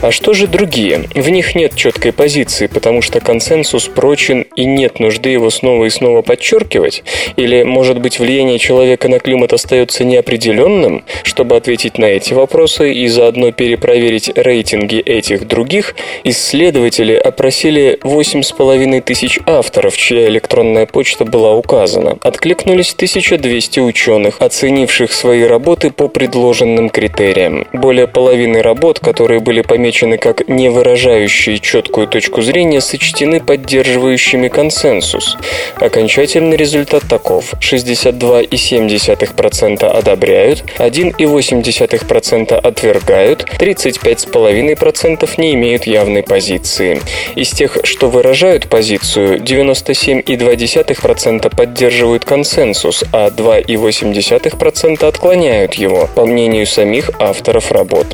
[0.00, 1.04] А что же другие?
[1.14, 5.90] В них нет четкой позиции, потому что консенсус прочен и нет нужды его снова и
[5.90, 7.04] снова подчеркивать?
[7.36, 11.04] Или, может быть, влияние человека на климат остается неопределенным?
[11.24, 15.94] Чтобы ответить на эти вопросы и заодно перепроверить рейтинги этих других,
[16.24, 22.16] исследователи опросили 8,5 тысяч авторов, чья электронная почта была указана.
[22.22, 27.25] Откликнулись 1200 ученых, оценивших свои работы по предложенным критериям.
[27.72, 35.36] Более половины работ, которые были помечены как не выражающие четкую точку зрения, сочтены поддерживающими консенсус.
[35.76, 37.54] Окончательный результат таков.
[37.60, 47.00] 62,7% одобряют, 1,8% отвергают, 35,5% не имеют явной позиции.
[47.34, 57.05] Из тех, что выражают позицию, 97,2% поддерживают консенсус, а 2,8% отклоняют его, по мнению самих
[57.18, 58.06] авторов работ.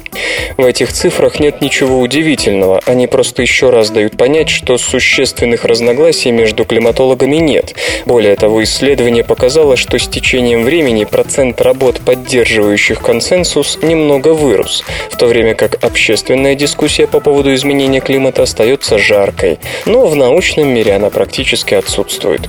[0.57, 6.31] В этих цифрах нет ничего удивительного, они просто еще раз дают понять, что существенных разногласий
[6.31, 7.75] между климатологами нет.
[8.07, 15.17] Более того, исследование показало, что с течением времени процент работ, поддерживающих консенсус, немного вырос, в
[15.17, 20.95] то время как общественная дискуссия по поводу изменения климата остается жаркой, но в научном мире
[20.95, 22.43] она практически отсутствует.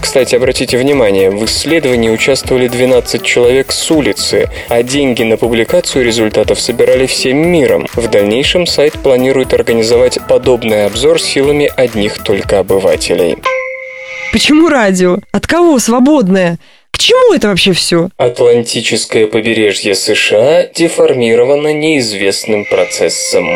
[0.00, 6.60] Кстати, обратите внимание, в исследовании участвовали 12 человек с улицы, а деньги на публикацию результатов
[6.60, 7.86] собирали всем миром.
[7.94, 13.36] В дальнейшем сайт планирует организовать подобный обзор силами одних только обывателей.
[14.32, 15.18] Почему радио?
[15.32, 16.58] От кого свободное?
[16.90, 18.08] К чему это вообще все?
[18.16, 23.46] Атлантическое побережье США деформировано неизвестным процессом.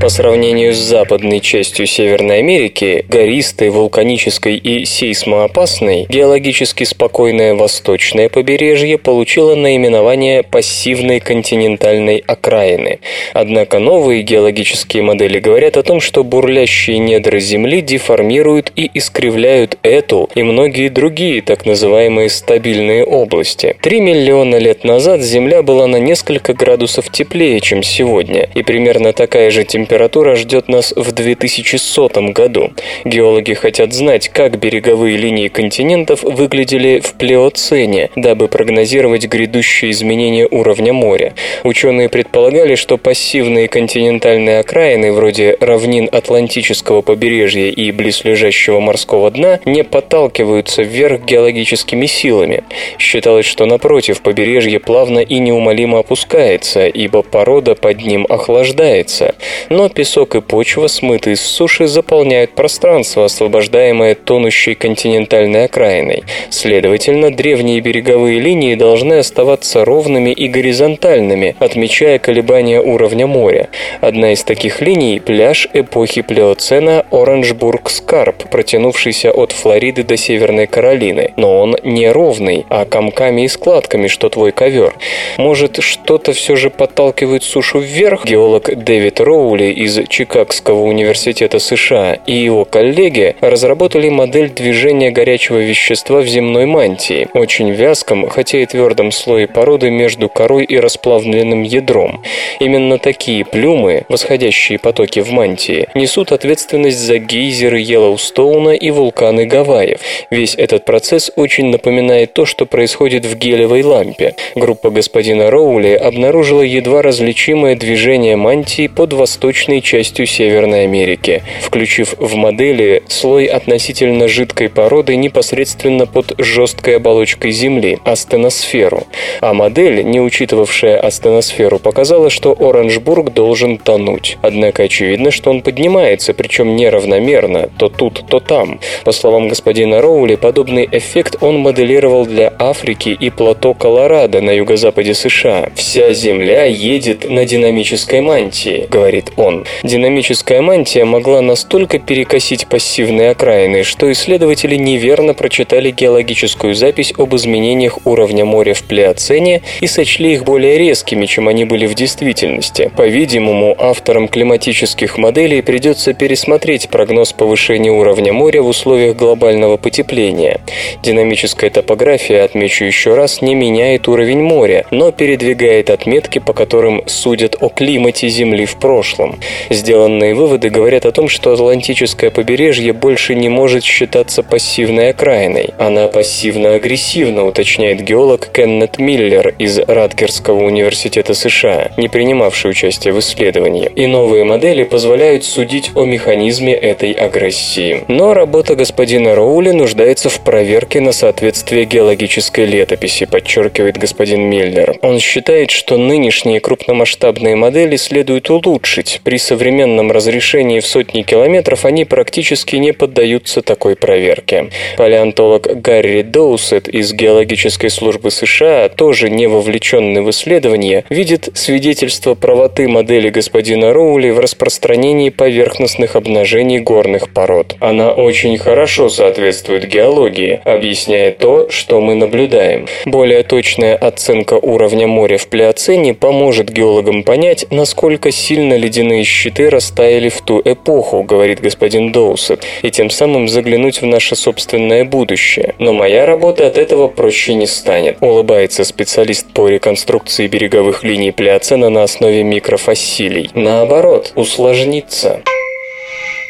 [0.00, 8.96] По сравнению с западной частью Северной Америки, гористой, вулканической и сейсмоопасной, геологически спокойное восточное побережье
[8.96, 13.00] получило наименование пассивной континентальной окраины.
[13.32, 20.30] Однако новые геологические модели говорят о том, что бурлящие недра Земли деформируют и искривляют эту
[20.36, 23.76] и многие другие так называемые стабильные области.
[23.82, 29.50] Три миллиона лет назад Земля была на несколько градусов теплее, чем сегодня, и примерно такая
[29.50, 29.87] же температура
[30.36, 32.72] ждет нас в 2100 году.
[33.04, 40.92] Геологи хотят знать, как береговые линии континентов выглядели в плеоцене, дабы прогнозировать грядущие изменения уровня
[40.92, 41.34] моря.
[41.64, 49.84] Ученые предполагали, что пассивные континентальные окраины, вроде равнин Атлантического побережья и близлежащего морского дна, не
[49.84, 52.64] подталкиваются вверх геологическими силами.
[52.98, 59.34] Считалось, что напротив, побережье плавно и неумолимо опускается, ибо порода под ним охлаждается.
[59.68, 66.24] Но песок и почва, смытые с суши, заполняют пространство, освобождаемое тонущей континентальной окраиной.
[66.50, 73.68] Следовательно, древние береговые линии должны оставаться ровными и горизонтальными, отмечая колебания уровня моря.
[74.00, 81.34] Одна из таких линий– пляж эпохи Плеоцена Оранжбург-Скарп, протянувшийся от Флориды до Северной Каролины.
[81.36, 84.94] Но он не ровный, а комками и складками, что твой ковер.
[85.36, 88.24] Может, что-то все же подталкивает сушу вверх?
[88.24, 96.20] Геолог Дэвид Роули из Чикагского университета США и его коллеги разработали модель движения горячего вещества
[96.20, 102.22] в земной мантии, очень вязком, хотя и твердом слое породы между корой и расплавленным ядром.
[102.60, 110.00] Именно такие плюмы, восходящие потоки в мантии, несут ответственность за гейзеры Йеллоустоуна и вулканы Гавайев.
[110.30, 114.34] Весь этот процесс очень напоминает то, что происходит в гелевой лампе.
[114.54, 119.12] Группа господина Роули обнаружила едва различимое движение мантии под
[119.58, 127.50] восточной частью Северной Америки, включив в модели слой относительно жидкой породы непосредственно под жесткой оболочкой
[127.50, 129.08] Земли– астеносферу.
[129.40, 134.38] А модель, не учитывавшая астеносферу, показала, что Оранжбург должен тонуть.
[134.42, 138.78] Однако очевидно, что он поднимается, причем неравномерно, то тут, то там.
[139.04, 145.14] По словам господина Роули, подобный эффект он моделировал для Африки и плато Колорадо на юго-западе
[145.14, 145.70] США.
[145.74, 149.47] «Вся Земля едет на динамической мантии»,— говорит он.
[149.82, 157.98] Динамическая мантия могла настолько перекосить пассивные окраины, что исследователи неверно прочитали геологическую запись об изменениях
[158.06, 162.90] уровня моря в Плеоцене и сочли их более резкими, чем они были в действительности.
[162.96, 170.60] По-видимому, авторам климатических моделей придется пересмотреть прогноз повышения уровня моря в условиях глобального потепления.
[171.02, 177.56] Динамическая топография, отмечу еще раз, не меняет уровень моря, но передвигает отметки, по которым судят
[177.60, 179.37] о климате Земли в прошлом.
[179.70, 185.70] Сделанные выводы говорят о том, что Атлантическое побережье больше не может считаться пассивной окраиной.
[185.78, 193.90] Она пассивно-агрессивна, уточняет геолог Кеннет Миллер из Радгерского университета США, не принимавший участие в исследовании.
[193.94, 198.04] И новые модели позволяют судить о механизме этой агрессии.
[198.08, 204.96] Но работа господина Роули нуждается в проверке на соответствие геологической летописи, подчеркивает господин Миллер.
[205.02, 209.20] Он считает, что нынешние крупномасштабные модели следует улучшить.
[209.28, 214.70] При современном разрешении в сотни километров они практически не поддаются такой проверке.
[214.96, 222.88] Палеонтолог Гарри Доусет из Геологической службы США, тоже не вовлеченный в исследование, видит свидетельство правоты
[222.88, 227.76] модели господина Роули в распространении поверхностных обнажений горных пород.
[227.80, 232.86] Она очень хорошо соответствует геологии, объясняя то, что мы наблюдаем.
[233.04, 240.28] Более точная оценка уровня моря в Плеоцене поможет геологам понять, насколько сильно ледяные щиты растаяли
[240.28, 245.74] в ту эпоху, говорит господин Доусет, и тем самым заглянуть в наше собственное будущее.
[245.78, 251.90] Но моя работа от этого проще не станет, улыбается специалист по реконструкции береговых линий Плеоцена
[251.90, 253.50] на основе микрофасилий.
[253.54, 255.42] Наоборот, усложнится.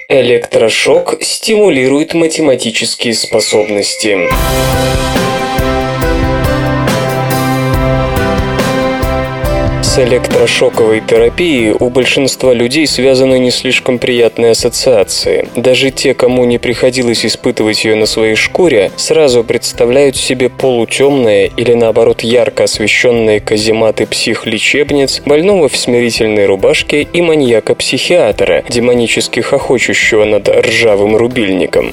[0.09, 4.17] Электрошок стимулирует математические способности.
[9.99, 15.49] С электрошоковой терапией у большинства людей связаны не слишком приятные ассоциации.
[15.57, 21.75] Даже те, кому не приходилось испытывать ее на своей шкуре, сразу представляют себе полутемные или
[21.75, 31.17] наоборот ярко освещенные казематы психлечебниц, больного в смирительной рубашке и маньяка-психиатра, демонически хохочущего над ржавым
[31.17, 31.93] рубильником.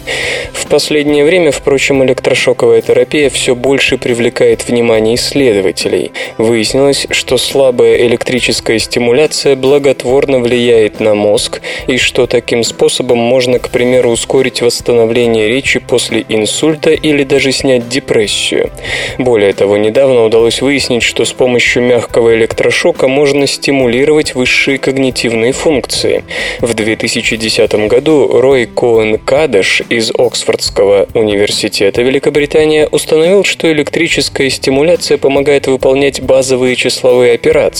[0.53, 6.11] В последнее время, впрочем, электрошоковая терапия все больше привлекает внимание исследователей.
[6.37, 13.69] Выяснилось, что насколько электрическая стимуляция благотворно влияет на мозг и что таким способом можно, к
[13.69, 18.71] примеру, ускорить восстановление речи после инсульта или даже снять депрессию.
[19.17, 26.23] Более того, недавно удалось выяснить, что с помощью мягкого электрошока можно стимулировать высшие когнитивные функции.
[26.59, 35.67] В 2010 году Рой Коэн Кадеш из Оксфордского университета Великобритания установил, что электрическая стимуляция помогает
[35.67, 37.74] выполнять базовые числовые операции,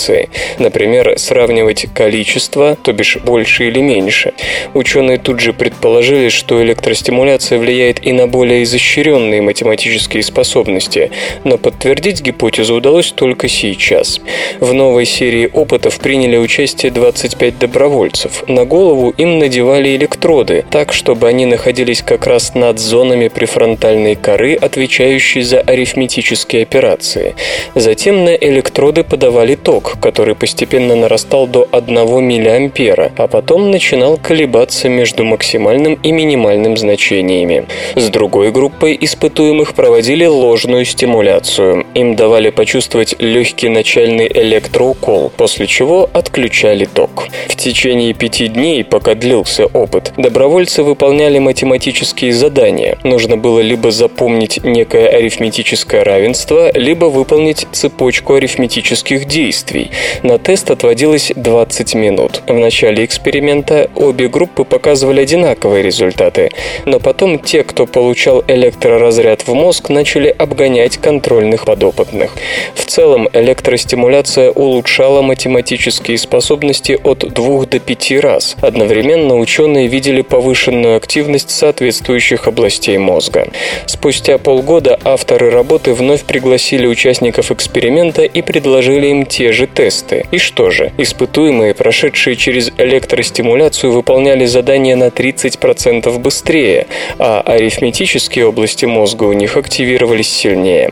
[0.59, 4.33] например, сравнивать количество, то бишь больше или меньше.
[4.73, 11.11] Ученые тут же предположили, что электростимуляция влияет и на более изощренные математические способности,
[11.43, 14.19] но подтвердить гипотезу удалось только сейчас.
[14.59, 18.43] В новой серии опытов приняли участие 25 добровольцев.
[18.47, 24.55] На голову им надевали электроды, так, чтобы они находились как раз над зонами префронтальной коры,
[24.55, 27.35] отвечающей за арифметические операции.
[27.75, 34.89] Затем на электроды подавали ток, который постепенно нарастал до 1 мА, а потом начинал колебаться
[34.89, 37.65] между максимальным и минимальным значениями.
[37.95, 41.86] С другой группой испытуемых проводили ложную стимуляцию.
[41.93, 47.27] Им давали почувствовать легкий начальный электроукол, после чего отключали ток.
[47.47, 52.97] В течение пяти дней, пока длился опыт, добровольцы выполняли математические задания.
[53.03, 59.74] Нужно было либо запомнить некое арифметическое равенство, либо выполнить цепочку арифметических действий.
[60.23, 62.41] На тест отводилось 20 минут.
[62.47, 66.49] В начале эксперимента обе группы показывали одинаковые результаты,
[66.86, 72.32] но потом те, кто получал электроразряд в мозг, начали обгонять контрольных подопытных.
[72.73, 78.55] В целом, электростимуляция улучшала математические способности от 2 до 5 раз.
[78.61, 83.47] Одновременно ученые видели повышенную активность соответствующих областей мозга.
[83.86, 90.26] Спустя полгода авторы работы вновь пригласили участников эксперимента и предложили им те же тесты.
[90.32, 96.88] И что же, испытуемые, прошедшие через электростимуляцию, выполняли задания на 30% быстрее,
[97.20, 100.91] а арифметические области мозга у них активировались сильнее.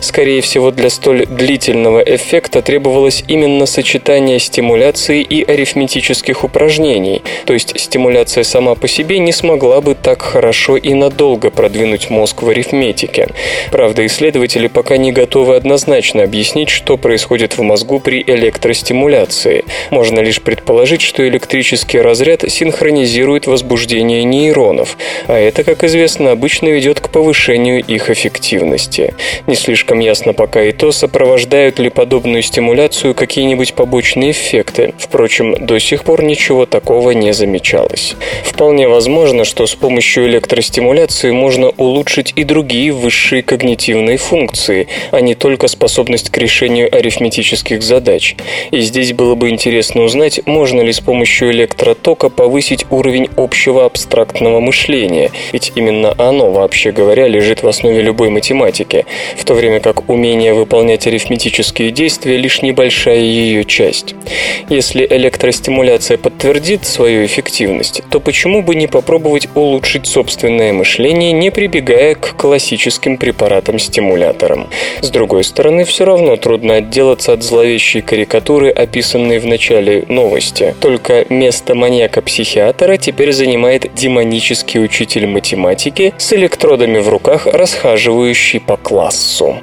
[0.00, 7.78] Скорее всего, для столь длительного эффекта требовалось именно сочетание стимуляции и арифметических упражнений, то есть
[7.78, 13.28] стимуляция сама по себе не смогла бы так хорошо и надолго продвинуть мозг в арифметике.
[13.70, 19.64] Правда, исследователи пока не готовы однозначно объяснить, что происходит в мозгу при электростимуляции.
[19.90, 24.96] Можно лишь предположить, что электрический разряд синхронизирует возбуждение нейронов,
[25.26, 29.14] а это, как известно, обычно ведет к повышению их эффективности.
[29.46, 34.94] Не слишком ясно пока и то, сопровождают ли подобную стимуляцию какие-нибудь побочные эффекты.
[34.98, 38.16] Впрочем, до сих пор ничего такого не замечалось.
[38.44, 45.34] Вполне возможно, что с помощью электростимуляции можно улучшить и другие высшие когнитивные функции, а не
[45.34, 48.03] только способность к решению арифметических задач.
[48.70, 54.60] И здесь было бы интересно узнать, можно ли с помощью электротока повысить уровень общего абстрактного
[54.60, 60.08] мышления, ведь именно оно, вообще говоря, лежит в основе любой математики, в то время как
[60.08, 64.14] умение выполнять арифметические действия лишь небольшая ее часть.
[64.68, 72.14] Если электростимуляция подтвердит свою эффективность, то почему бы не попробовать улучшить собственное мышление, не прибегая
[72.14, 74.68] к классическим препаратам-стимуляторам?
[75.00, 80.74] С другой стороны, все равно трудно отделаться от зловещей карикатуры, описанной в начале новости.
[80.80, 89.60] Только место маньяка-психиатра теперь занимает демонический учитель математики с электродами в руках, расхаживающий по классу.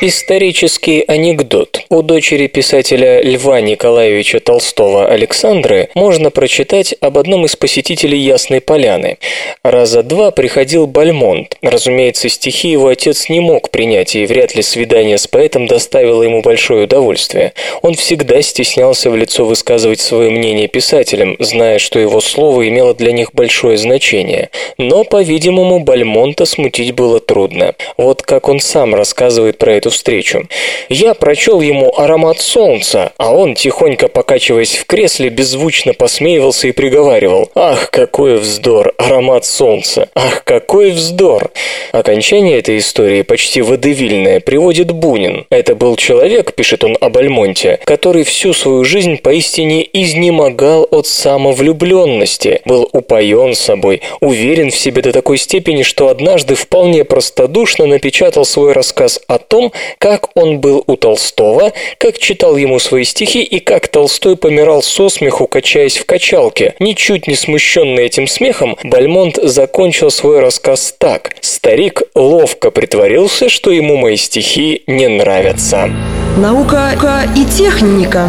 [0.00, 1.80] Исторический анекдот.
[1.88, 9.18] У дочери писателя Льва Николаевича Толстого Александры можно прочитать об одном из посетителей Ясной Поляны.
[9.64, 11.56] Раза два приходил Бальмонт.
[11.62, 16.42] Разумеется, стихи его отец не мог принять, и вряд ли свидание с поэтом доставило ему
[16.42, 17.52] большое удовольствие.
[17.82, 23.10] Он всегда стеснялся в лицо высказывать свое мнение писателям, зная, что его слово имело для
[23.10, 24.50] них большое значение.
[24.76, 27.74] Но, по-видимому, Бальмонта смутить было трудно.
[27.96, 30.46] Вот как он сам рассказывает про эту эту встречу.
[30.88, 37.50] Я прочел ему «Аромат солнца», а он, тихонько покачиваясь в кресле, беззвучно посмеивался и приговаривал
[37.54, 38.94] «Ах, какой вздор!
[38.98, 40.08] Аромат солнца!
[40.14, 41.50] Ах, какой вздор!»
[41.92, 45.46] Окончание этой истории, почти водевильное, приводит Бунин.
[45.50, 52.60] Это был человек, пишет он об Альмонте, который всю свою жизнь поистине изнемогал от самовлюбленности,
[52.64, 58.72] был упоен собой, уверен в себе до такой степени, что однажды вполне простодушно напечатал свой
[58.72, 63.88] рассказ о том, как он был у Толстого, как читал ему свои стихи и как
[63.88, 66.74] Толстой помирал со смеху, качаясь в качалке.
[66.78, 71.34] Ничуть не смущенный этим смехом, Бальмонт закончил свой рассказ так.
[71.40, 75.90] «Старик ловко притворился, что ему мои стихи не нравятся».
[76.36, 76.92] Наука
[77.36, 78.28] и техника.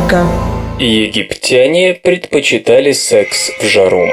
[0.79, 4.07] Египтяне предпочитали секс в жару.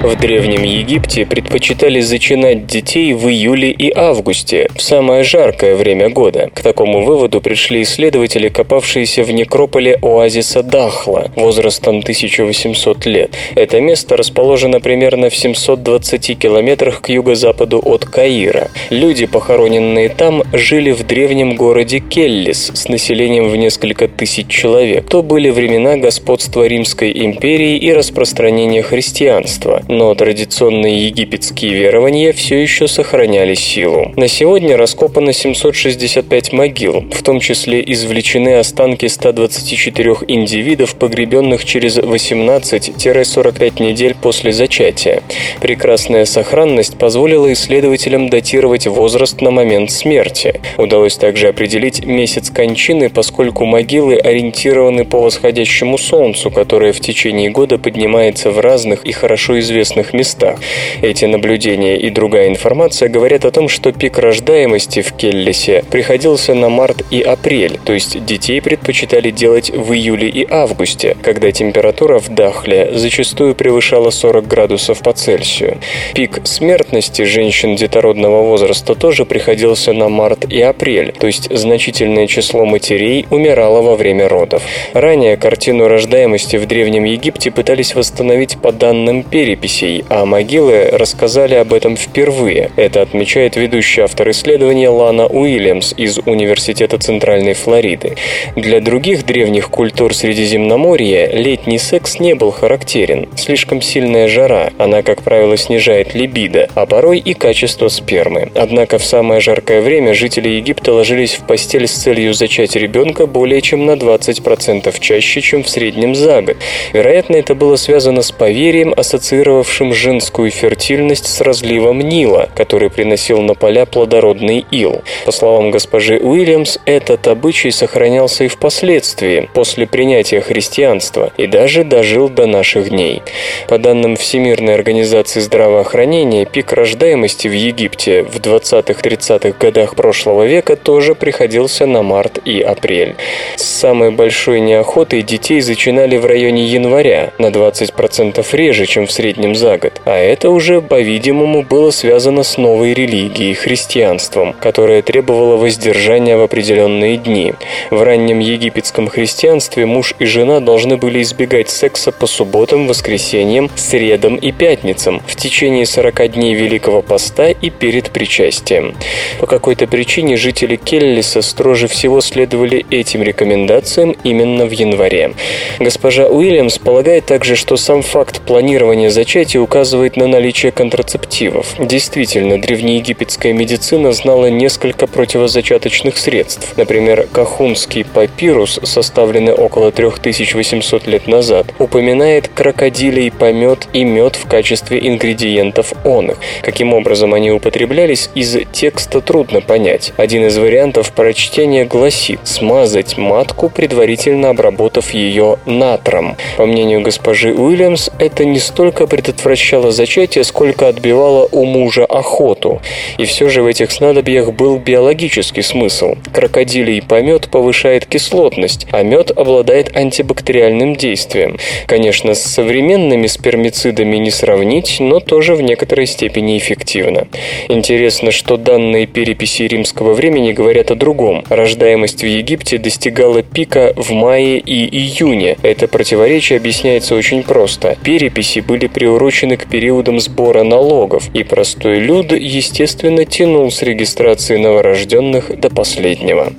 [0.00, 6.50] В Древнем Египте предпочитали зачинать детей в июле и августе, в самое жаркое время года.
[6.54, 13.36] К такому выводу пришли исследователи, копавшиеся в некрополе оазиса Дахла, возрастом 1800 лет.
[13.56, 18.68] Это место расположено примерно в 720 километрах к юго-западу от Каира.
[18.90, 25.08] Люди, похороненные там, жили в древнем городе Келлис с населением в несколько тысяч человек.
[25.08, 32.86] То были времена господства Римской империи и распространения христианства но традиционные египетские верования все еще
[32.86, 34.12] сохраняли силу.
[34.16, 43.82] На сегодня раскопано 765 могил, в том числе извлечены останки 124 индивидов, погребенных через 18-45
[43.82, 45.22] недель после зачатия.
[45.60, 50.60] Прекрасная сохранность позволила исследователям датировать возраст на момент смерти.
[50.76, 57.78] Удалось также определить месяц кончины, поскольку могилы ориентированы по восходящему солнцу, которое в течение года
[57.78, 60.58] поднимается в разных и хорошо известных известных местах.
[61.02, 66.68] Эти наблюдения и другая информация говорят о том, что пик рождаемости в Келлисе приходился на
[66.68, 72.28] март и апрель, то есть детей предпочитали делать в июле и августе, когда температура в
[72.28, 75.78] Дахле зачастую превышала 40 градусов по Цельсию.
[76.14, 82.64] Пик смертности женщин детородного возраста тоже приходился на март и апрель, то есть значительное число
[82.64, 84.62] матерей умирало во время родов.
[84.92, 91.54] Ранее картину рождаемости в Древнем Египте пытались восстановить по данным переписи, летописей, а могилы рассказали
[91.54, 92.70] об этом впервые.
[92.76, 98.16] Это отмечает ведущий автор исследования Лана Уильямс из Университета Центральной Флориды.
[98.56, 103.28] Для других древних культур Средиземноморья летний секс не был характерен.
[103.36, 108.50] Слишком сильная жара, она, как правило, снижает либидо, а порой и качество спермы.
[108.54, 113.60] Однако в самое жаркое время жители Египта ложились в постель с целью зачать ребенка более
[113.60, 116.56] чем на 20% чаще, чем в среднем за год.
[116.92, 123.40] Вероятно, это было связано с поверьем, ассоциированным ассоциировавшим женскую фертильность с разливом Нила, который приносил
[123.42, 125.02] на поля плодородный ил.
[125.24, 132.28] По словам госпожи Уильямс, этот обычай сохранялся и впоследствии, после принятия христианства, и даже дожил
[132.28, 133.22] до наших дней.
[133.68, 141.14] По данным Всемирной организации здравоохранения, пик рождаемости в Египте в 20-30-х годах прошлого века тоже
[141.14, 143.16] приходился на март и апрель.
[143.56, 149.47] С самой большой неохотой детей зачинали в районе января, на 20% реже, чем в среднем
[149.48, 155.56] среднем за год, а это уже, по-видимому, было связано с новой религией, христианством, которое требовало
[155.56, 157.54] воздержания в определенные дни.
[157.90, 164.36] В раннем египетском христианстве муж и жена должны были избегать секса по субботам, воскресеньям, средам
[164.36, 168.94] и пятницам в течение 40 дней Великого Поста и перед причастием.
[169.40, 175.32] По какой-то причине жители Келлиса строже всего следовали этим рекомендациям именно в январе.
[175.78, 181.76] Госпожа Уильямс полагает также, что сам факт планирования зачатия зачатия указывает на наличие контрацептивов.
[181.78, 186.74] Действительно, древнеегипетская медицина знала несколько противозачаточных средств.
[186.76, 194.98] Например, Кахунский папирус, составленный около 3800 лет назад, упоминает крокодилей помет и мед в качестве
[195.06, 196.38] ингредиентов он их.
[196.62, 200.12] Каким образом они употреблялись, из текста трудно понять.
[200.16, 206.36] Один из вариантов прочтения гласит «смазать матку, предварительно обработав ее натром».
[206.56, 212.80] По мнению госпожи Уильямс, это не столько предотвращало зачатие, сколько отбивало у мужа охоту.
[213.18, 216.14] И все же в этих снадобьях был биологический смысл.
[216.32, 221.58] Крокодилий помет повышает кислотность, а мед обладает антибактериальным действием.
[221.86, 227.28] Конечно, с современными спермицидами не сравнить, но тоже в некоторой степени эффективно.
[227.68, 231.44] Интересно, что данные переписи римского времени говорят о другом.
[231.50, 235.58] Рождаемость в Египте достигала пика в мае и июне.
[235.62, 237.98] Это противоречие объясняется очень просто.
[238.02, 244.58] Переписи были приурочены приурочены к периодам сбора налогов, и простой люд, естественно, тянул с регистрации
[244.58, 246.52] новорожденных до последнего.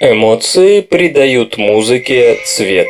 [0.00, 2.88] Эмоции придают музыке цвет.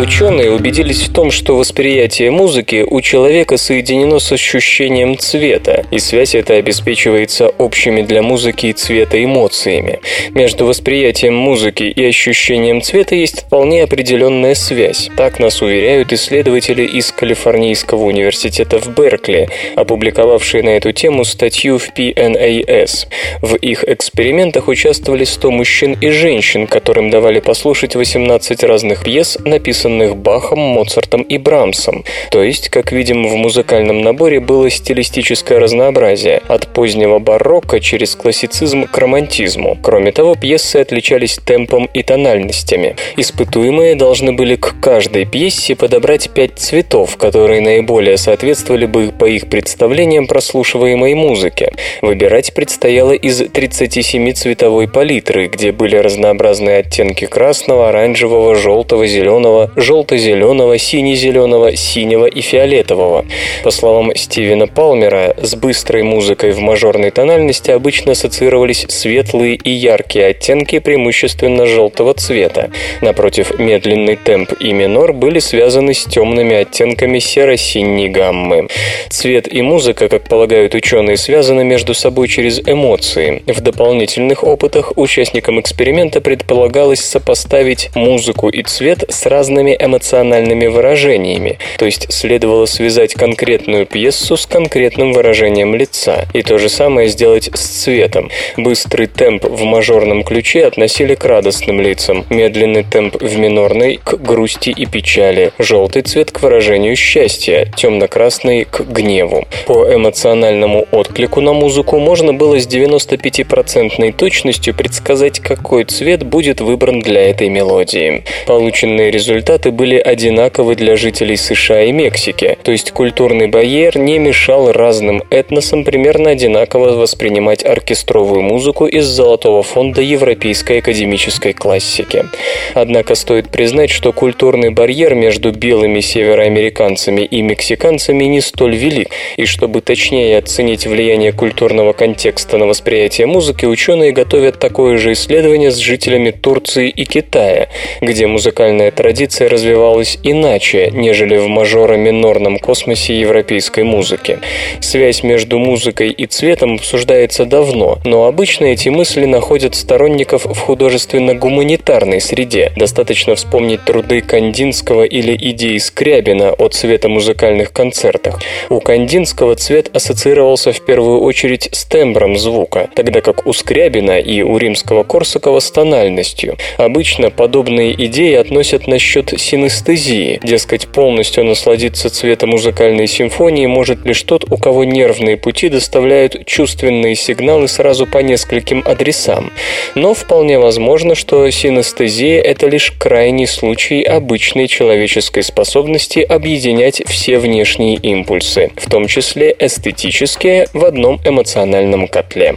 [0.00, 6.34] Ученые убедились в том, что восприятие музыки у человека соединено с ощущением цвета, и связь
[6.34, 10.00] эта обеспечивается общими для музыки и цвета эмоциями.
[10.30, 15.10] Между восприятием музыки и ощущением цвета есть вполне определенная связь.
[15.18, 21.90] Так нас уверяют исследователи из Калифорнийского университета в Беркли, опубликовавшие на эту тему статью в
[21.94, 23.06] PNAS.
[23.42, 29.89] В их экспериментах участвовали 100 мужчин и женщин, которым давали послушать 18 разных пьес, написанных
[29.90, 32.04] написанных Бахом, Моцартом и Брамсом.
[32.30, 38.84] То есть, как видим, в музыкальном наборе было стилистическое разнообразие, от позднего барокко через классицизм
[38.84, 39.76] к романтизму.
[39.82, 42.96] Кроме того, пьесы отличались темпом и тональностями.
[43.16, 49.48] Испытуемые должны были к каждой пьесе подобрать пять цветов, которые наиболее соответствовали бы по их
[49.48, 51.72] представлениям прослушиваемой музыке.
[52.02, 60.78] Выбирать предстояло из 37 цветовой палитры, где были разнообразные оттенки красного, оранжевого, желтого, зеленого, желто-зеленого,
[60.78, 63.24] сине-зеленого, синего и фиолетового.
[63.62, 70.26] По словам Стивена Палмера, с быстрой музыкой в мажорной тональности обычно ассоциировались светлые и яркие
[70.26, 72.70] оттенки преимущественно желтого цвета.
[73.00, 78.68] Напротив, медленный темп и минор были связаны с темными оттенками серо-синей гаммы.
[79.08, 83.42] Цвет и музыка, как полагают ученые, связаны между собой через эмоции.
[83.46, 91.84] В дополнительных опытах участникам эксперимента предполагалось сопоставить музыку и цвет с разными эмоциональными выражениями, то
[91.84, 97.82] есть следовало связать конкретную пьесу с конкретным выражением лица, и то же самое сделать с
[97.82, 98.30] цветом.
[98.56, 104.70] Быстрый темп в мажорном ключе относили к радостным лицам, медленный темп в минорной– к грусти
[104.70, 109.46] и печали, желтый цвет к выражению счастья, темно-красный– к гневу.
[109.66, 117.00] По эмоциональному отклику на музыку можно было с 95% точностью предсказать, какой цвет будет выбран
[117.00, 118.24] для этой мелодии.
[118.46, 124.70] Полученные результаты были одинаковы для жителей США и Мексики, то есть культурный барьер не мешал
[124.70, 132.26] разным этносам примерно одинаково воспринимать оркестровую музыку из золотого фонда европейской академической классики.
[132.74, 139.46] Однако стоит признать, что культурный барьер между белыми североамериканцами и мексиканцами не столь велик, и
[139.46, 145.76] чтобы точнее оценить влияние культурного контекста на восприятие музыки, ученые готовят такое же исследование с
[145.76, 147.68] жителями Турции и Китая,
[148.00, 154.38] где музыкальная традиция развивалась иначе, нежели в мажоро-минорном космосе европейской музыки.
[154.80, 162.20] Связь между музыкой и цветом обсуждается давно, но обычно эти мысли находят сторонников в художественно-гуманитарной
[162.20, 162.72] среде.
[162.76, 168.40] Достаточно вспомнить труды Кандинского или идеи Скрябина о цветомузыкальных концертах.
[168.68, 174.42] У Кандинского цвет ассоциировался в первую очередь с тембром звука, тогда как у Скрябина и
[174.42, 176.56] у римского Корсакова с тональностью.
[176.76, 184.44] Обычно подобные идеи относят насчет синестезии, дескать, полностью насладиться цветом музыкальной симфонии может лишь тот,
[184.50, 189.52] у кого нервные пути доставляют чувственные сигналы сразу по нескольким адресам.
[189.94, 197.96] Но вполне возможно, что синестезия– это лишь крайний случай обычной человеческой способности объединять все внешние
[197.96, 202.56] импульсы, в том числе эстетические, в одном эмоциональном котле.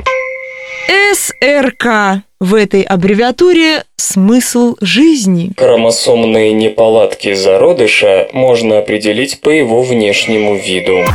[0.87, 2.23] СРК.
[2.39, 5.51] В этой аббревиатуре смысл жизни.
[5.57, 11.05] Хромосомные неполадки зародыша можно определить по его внешнему виду.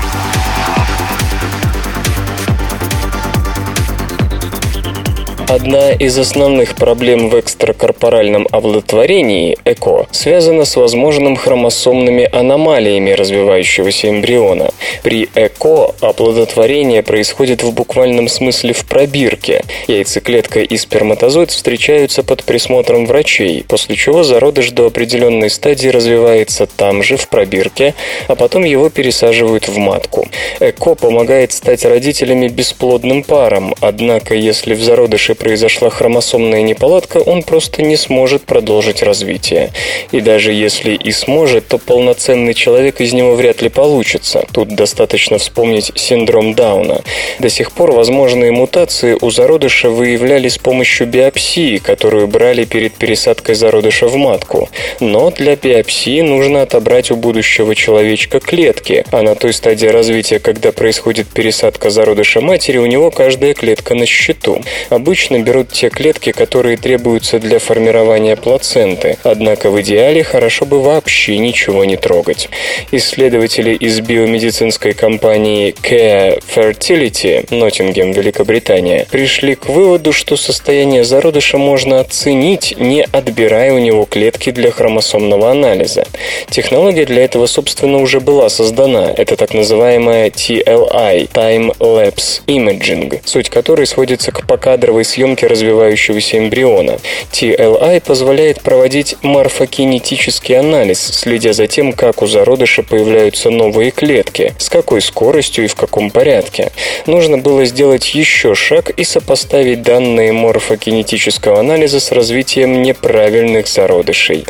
[5.49, 14.73] Одна из основных проблем в экстракорпоральном оплодотворении, ЭКО, связана с возможным хромосомными аномалиями развивающегося эмбриона.
[15.03, 19.65] При ЭКО оплодотворение происходит в буквальном смысле в пробирке.
[19.87, 27.03] Яйцеклетка и сперматозоид встречаются под присмотром врачей, после чего зародыш до определенной стадии развивается там
[27.03, 27.95] же, в пробирке,
[28.27, 30.29] а потом его пересаживают в матку.
[30.61, 37.83] ЭКО помогает стать родителями бесплодным парам, однако если в зародыше произошла хромосомная неполадка, он просто
[37.83, 39.71] не сможет продолжить развитие.
[40.13, 44.45] И даже если и сможет, то полноценный человек из него вряд ли получится.
[44.53, 47.03] Тут достаточно вспомнить синдром Дауна.
[47.39, 53.55] До сих пор возможные мутации у зародыша выявляли с помощью биопсии, которую брали перед пересадкой
[53.55, 54.69] зародыша в матку.
[55.01, 60.73] Но для биопсии нужно отобрать у будущего человечка клетки, а на той стадии развития, когда
[60.73, 64.63] происходит пересадка зародыша матери, у него каждая клетка на счету.
[64.91, 70.81] Обычно обычно берут те клетки, которые требуются для формирования плаценты, однако в идеале хорошо бы
[70.81, 72.49] вообще ничего не трогать.
[72.93, 82.01] Исследователи из биомедицинской компании Care Fertility, Ноттингем, Великобритания, пришли к выводу, что состояние зародыша можно
[82.01, 86.07] оценить, не отбирая у него клетки для хромосомного анализа.
[86.49, 89.13] Технология для этого, собственно, уже была создана.
[89.17, 96.39] Это так называемая TLI– Time Lapse Imaging, суть которой сводится к покадровой съемке съемки развивающегося
[96.39, 96.99] эмбриона.
[97.33, 104.69] TLI позволяет проводить морфокинетический анализ, следя за тем, как у зародыша появляются новые клетки, с
[104.69, 106.71] какой скоростью и в каком порядке.
[107.07, 114.45] Нужно было сделать еще шаг и сопоставить данные морфокинетического анализа с развитием неправильных зародышей.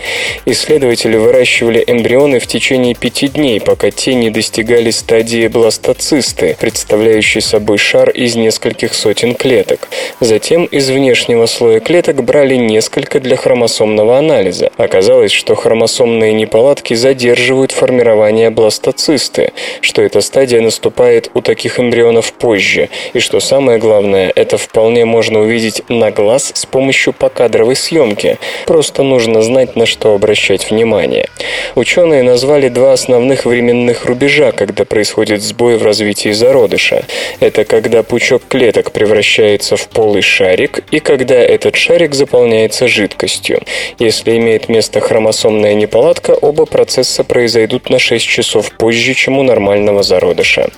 [0.45, 7.79] Исследователи выращивали эмбрионы в течение пяти дней, пока те не достигали стадии бластоцисты, представляющей собой
[7.79, 9.89] шар из нескольких сотен клеток.
[10.21, 14.71] Затем из внешнего слоя клеток брали несколько для хромосомного анализа.
[14.77, 22.89] Оказалось, что хромосомные неполадки задерживают формирование бластоцисты, что эта стадия наступает у таких эмбрионов позже,
[23.13, 28.39] и что самое главное, это вполне можно увидеть на глаз с помощью покадровой съемки.
[28.67, 31.29] Просто нужно знать, на что обращать внимание.
[31.75, 37.05] Ученые назвали два основных временных рубежа, когда происходит сбой в развитии зародыша.
[37.41, 43.61] Это когда пучок клеток превращается в полый шарик и когда этот шарик заполняется жидкостью.
[43.99, 50.05] Если имеет место хромосомная неполадка, оба процесса произойдут на 6 часов позже, чем у нормального
[50.05, 50.71] зародыша.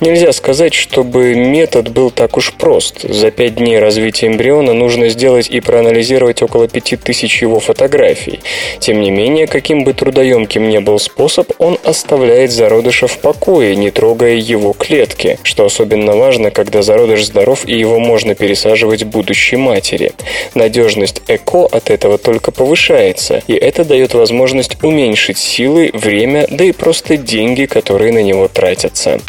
[0.00, 3.02] Нельзя сказать, чтобы метод был так уж прост.
[3.02, 8.40] За 5 дней развития эмбриона нужно сделать и проанализировать около 5000 его фотографий.
[8.80, 13.90] Тем не менее, каким бы трудоемким ни был способ, он оставляет зародыша в покое, не
[13.90, 20.12] трогая его клетки, что особенно важно, когда зародыш здоров и его можно пересаживать будущей матери.
[20.54, 26.72] Надежность ЭКО от этого только повышается, и это дает возможность уменьшить силы, время, да и
[26.72, 29.20] просто деньги, которые на него тратятся.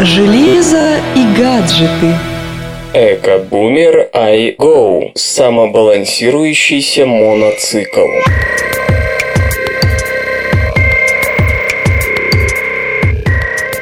[0.00, 2.14] Железо и гаджеты.
[2.92, 8.06] Эко-бумер iGo– самобалансирующийся моноцикл.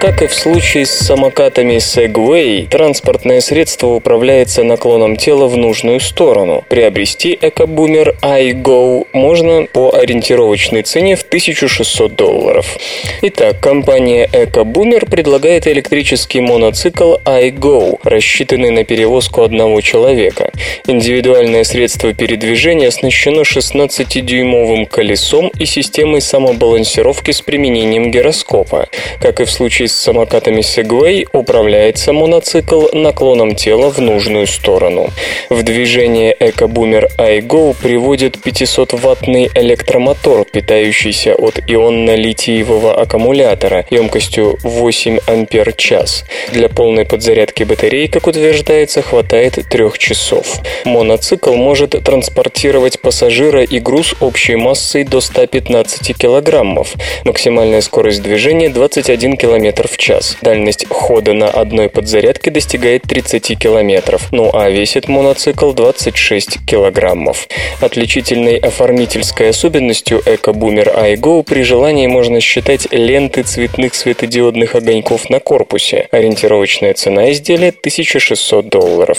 [0.04, 6.62] Как и в случае с самокатами Segway, транспортное средство управляется наклоном тела в нужную сторону.
[6.68, 12.76] Приобрести экобумер iGo можно по ориентировочной цене в 1600 долларов.
[13.22, 20.52] Итак, компания EcoBoomer предлагает электрический моноцикл iGo, рассчитанный на перевозку одного человека.
[20.86, 28.90] Индивидуальное средство передвижения оснащено 16-дюймовым колесом и системой самобалансировки с применением гироскопа.
[29.18, 35.10] Как и в случае с самокатами Segway управляется моноцикл наклоном тела в нужную сторону.
[35.50, 46.24] В движение EcoBoomer iGo приводит 500-ваттный электромотор, питающийся от ионно-литиевого аккумулятора емкостью 8 ампер-час.
[46.52, 50.60] Для полной подзарядки батареи, как утверждается, хватает 3 часов.
[50.84, 56.94] Моноцикл может транспортировать пассажира и груз общей массой до 115 килограммов.
[57.24, 60.36] Максимальная скорость движения 21 км в час.
[60.42, 67.48] Дальность хода на одной подзарядке достигает 30 километров, ну а весит моноцикл 26 килограммов.
[67.80, 76.08] Отличительной оформительской особенностью EcoBoomer iGo при желании можно считать ленты цветных светодиодных огоньков на корпусе.
[76.10, 79.18] Ориентировочная цена изделия 1600 долларов.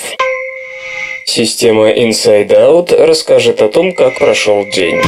[1.26, 5.01] Система Inside Out расскажет о том, как прошел день.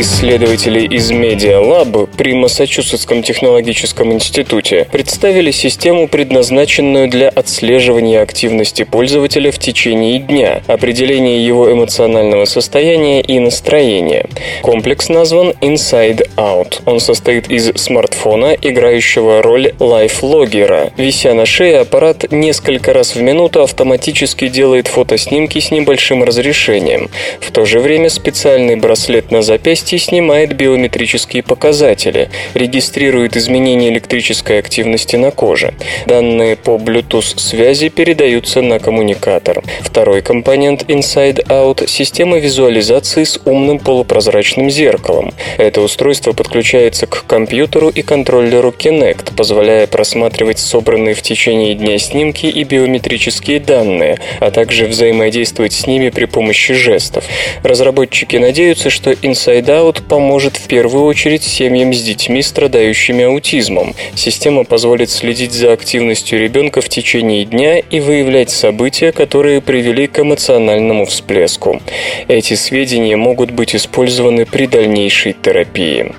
[0.00, 9.50] Исследователи из Media Lab при Массачусетском технологическом институте представили систему, предназначенную для отслеживания активности пользователя
[9.50, 14.26] в течение дня, определения его эмоционального состояния и настроения.
[14.62, 16.80] Комплекс назван Inside Out.
[16.86, 20.92] Он состоит из смартфона, играющего роль лайфлогера.
[20.96, 27.10] Вися на шее, аппарат несколько раз в минуту автоматически делает фотоснимки с небольшим разрешением.
[27.40, 34.58] В то же время специальный браслет на запястье запястье снимает биометрические показатели, регистрирует изменения электрической
[34.58, 35.72] активности на коже.
[36.06, 39.62] Данные по Bluetooth связи передаются на коммуникатор.
[39.80, 45.32] Второй компонент Inside Out– система визуализации с умным полупрозрачным зеркалом.
[45.56, 52.46] Это устройство подключается к компьютеру и контроллеру Kinect, позволяя просматривать собранные в течение дня снимки
[52.46, 57.24] и биометрические данные, а также взаимодействовать с ними при помощи жестов.
[57.62, 59.77] Разработчики надеются, что Inside Out
[60.08, 63.94] поможет в первую очередь семьям с детьми, страдающими аутизмом.
[64.14, 70.18] Система позволит следить за активностью ребенка в течение дня и выявлять события, которые привели к
[70.20, 71.80] эмоциональному всплеску.
[72.26, 76.12] Эти сведения могут быть использованы при дальнейшей терапии.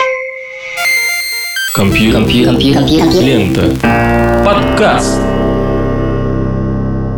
[1.76, 2.22] Компьютер.
[2.22, 3.22] Компьютер.
[3.22, 4.44] Лента.
[4.46, 5.39] Подкаст.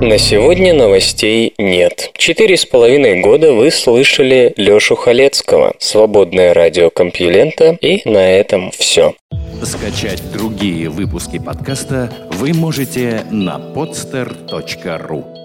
[0.01, 2.09] На сегодня новостей нет.
[2.17, 9.13] Четыре с половиной года вы слышали Лёшу Халецкого, свободное радио Компьюлента, и на этом все.
[9.61, 15.40] Скачать другие выпуски подкаста вы можете на podster.ru